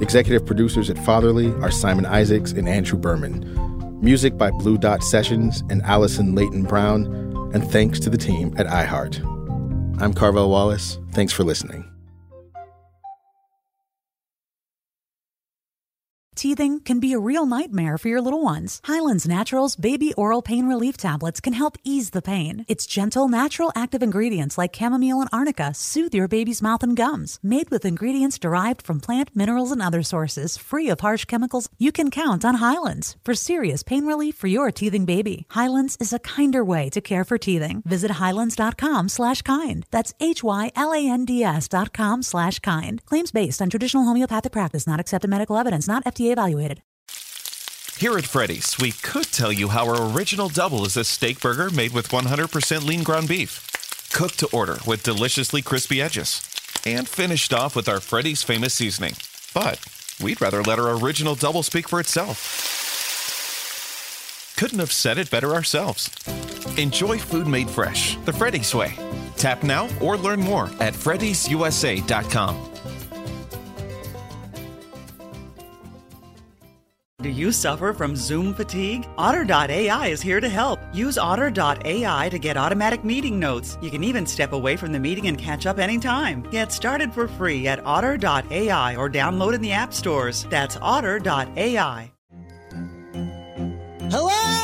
Executive 0.01 0.45
producers 0.45 0.91
at 0.91 0.99
Fatherly 0.99 1.53
are 1.63 1.71
Simon 1.71 2.07
Isaacs 2.07 2.51
and 2.51 2.69
Andrew 2.69 2.99
Berman. 2.99 4.01
Music 4.01 4.37
by 4.37 4.51
Blue 4.51 4.77
Dot 4.77 5.03
Sessions 5.05 5.63
and 5.71 5.83
Allison 5.83 6.35
Leighton 6.35 6.65
Brown. 6.65 7.07
And 7.55 7.63
thanks 7.71 8.01
to 8.01 8.11
the 8.11 8.19
team 8.19 8.53
at 8.57 8.67
iHeart. 8.67 9.21
I'm 10.01 10.13
Carvell 10.13 10.49
Wallace. 10.49 10.99
Thanks 11.13 11.33
for 11.33 11.45
listening. 11.45 11.89
Teething 16.45 16.81
can 16.81 17.01
be 17.01 17.15
a 17.15 17.19
real 17.19 17.47
nightmare 17.47 17.97
for 17.97 18.09
your 18.09 18.21
little 18.21 18.43
ones. 18.43 18.83
Hyland's 18.85 19.27
Naturals 19.27 19.77
Baby 19.77 20.13
Oral 20.13 20.43
Pain 20.43 20.67
Relief 20.67 20.95
Tablets 20.95 21.41
can 21.41 21.55
help 21.55 21.79
ease 21.85 22.11
the 22.11 22.21
pain. 22.21 22.67
Its 22.69 22.85
gentle, 22.85 23.29
natural 23.29 23.73
active 23.75 24.03
ingredients 24.03 24.59
like 24.59 24.77
chamomile 24.77 25.23
and 25.23 25.31
arnica 25.33 25.73
soothe 25.73 26.15
your 26.15 26.29
baby's 26.29 26.61
mouth 26.61 26.83
and 26.83 26.99
gums. 26.99 27.39
Made 27.43 27.71
with 27.71 27.87
ingredients 27.87 28.39
derived 28.39 28.83
from 28.83 29.01
plant, 29.01 29.31
minerals, 29.35 29.73
and 29.73 29.81
other 29.81 30.03
sources, 30.03 30.59
free 30.59 30.91
of 30.91 31.01
harsh 31.01 31.25
chemicals, 31.25 31.71
you 31.79 31.91
can 31.91 32.11
count 32.11 32.45
on 32.45 32.57
Hyland's 32.57 33.17
for 33.25 33.35
serious 33.35 33.83
pain 33.83 34.05
relief 34.05 34.37
for 34.37 34.47
your 34.47 34.71
teething 34.71 35.07
baby. 35.07 35.47
Hyland's 35.53 35.97
is 35.99 36.13
a 36.13 36.19
kinder 36.19 36.63
way 36.63 36.91
to 36.91 37.01
care 37.01 37.25
for 37.25 37.39
teething. 37.39 37.83
Visit 37.87 38.11
hylands.com 38.21 39.09
slash 39.09 39.41
kind. 39.41 39.87
That's 39.91 40.13
H-Y-L-A-N-D-S 40.21 41.69
dot 41.69 41.95
com 41.95 42.23
slash 42.23 42.59
kind. 42.59 43.03
Claims 43.07 43.33
based 43.33 43.63
on 43.63 43.71
traditional 43.71 44.05
homeopathic 44.05 44.53
practice, 44.53 44.87
not 44.87 45.01
accepted 45.01 45.31
medical 45.31 45.57
evidence, 45.57 45.89
not 45.89 46.05
FDA 46.05 46.34
evaluated. 46.35 46.83
Here 47.97 48.19
at 48.19 48.27
Freddy's, 48.27 48.77
we 48.79 48.91
could 48.91 49.27
tell 49.27 49.53
you 49.53 49.69
how 49.69 49.87
our 49.87 50.13
original 50.13 50.49
double 50.49 50.85
is 50.85 50.97
a 50.97 51.05
steak 51.05 51.41
burger 51.41 51.71
made 51.71 51.93
with 51.93 52.09
100% 52.09 52.85
lean 52.85 53.05
ground 53.05 53.29
beef, 53.29 54.11
cooked 54.13 54.41
to 54.41 54.49
order 54.49 54.79
with 54.85 55.05
deliciously 55.05 55.63
crispy 55.63 56.03
edges, 56.03 56.43
and 56.85 57.09
finished 57.09 57.55
off 57.55 57.77
with 57.77 57.89
our 57.89 58.01
Freddy's 58.01 58.43
famous 58.43 58.75
seasoning. 58.75 59.15
But 59.55 59.79
we'd 60.21 60.41
rather 60.41 60.63
let 60.63 60.81
our 60.81 60.99
original 60.99 61.37
double 61.37 61.63
speak 61.63 61.89
for 61.89 62.01
itself. 62.01 62.73
Couldn't 64.57 64.81
have 64.81 64.93
said 64.93 65.17
it 65.19 65.31
better 65.31 65.55
ourselves. 65.55 66.11
Enjoy 66.77 67.19
food 67.19 67.47
made 67.47 67.71
fresh, 67.71 68.17
the 68.25 68.33
Freddy's 68.33 68.75
way. 68.75 68.93
Tap 69.37 69.63
now 69.63 69.89
or 70.01 70.17
learn 70.17 70.41
more 70.41 70.67
at 70.81 70.95
freddy'susa.com. 70.95 72.74
Do 77.25 77.31
you 77.31 77.53
suffer 77.53 77.95
from 77.95 78.17
Zoom 78.17 78.53
fatigue? 78.53 79.09
Otter.ai 79.17 80.09
is 80.09 80.21
here 80.21 80.43
to 80.43 80.49
help. 80.51 80.79
Use 80.93 81.17
Otter.ai 81.17 82.29
to 82.29 82.39
get 82.39 82.59
automatic 82.59 83.03
meeting 83.03 83.41
notes. 83.41 83.79
You 83.81 83.91
can 83.91 84.05
even 84.05 84.27
step 84.27 84.53
away 84.53 84.77
from 84.77 84.93
the 84.93 85.01
meeting 85.01 85.27
and 85.29 85.39
catch 85.39 85.65
up 85.65 85.79
anytime. 85.79 86.43
Get 86.43 86.71
started 86.71 87.15
for 87.15 87.27
free 87.27 87.67
at 87.67 87.83
Otter.ai 87.87 88.97
or 88.97 89.09
download 89.09 89.55
in 89.55 89.63
the 89.63 89.73
app 89.73 89.95
stores. 89.95 90.47
That's 90.51 90.77
Otter.ai. 90.77 92.13
Hello, 94.11 94.64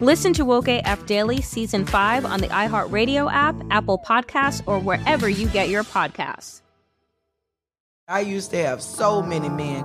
Listen 0.00 0.32
to 0.32 0.44
Woke 0.44 0.68
AF 0.68 1.06
Daily 1.06 1.40
Season 1.40 1.84
5 1.84 2.24
on 2.24 2.40
the 2.40 2.48
iHeartRadio 2.48 3.30
app, 3.32 3.54
Apple 3.70 3.98
Podcasts, 3.98 4.62
or 4.66 4.78
wherever 4.78 5.28
you 5.28 5.48
get 5.48 5.68
your 5.68 5.84
podcasts. 5.84 6.62
I 8.08 8.20
used 8.20 8.50
to 8.50 8.56
have 8.56 8.82
so 8.82 9.22
many 9.22 9.48
men. 9.48 9.84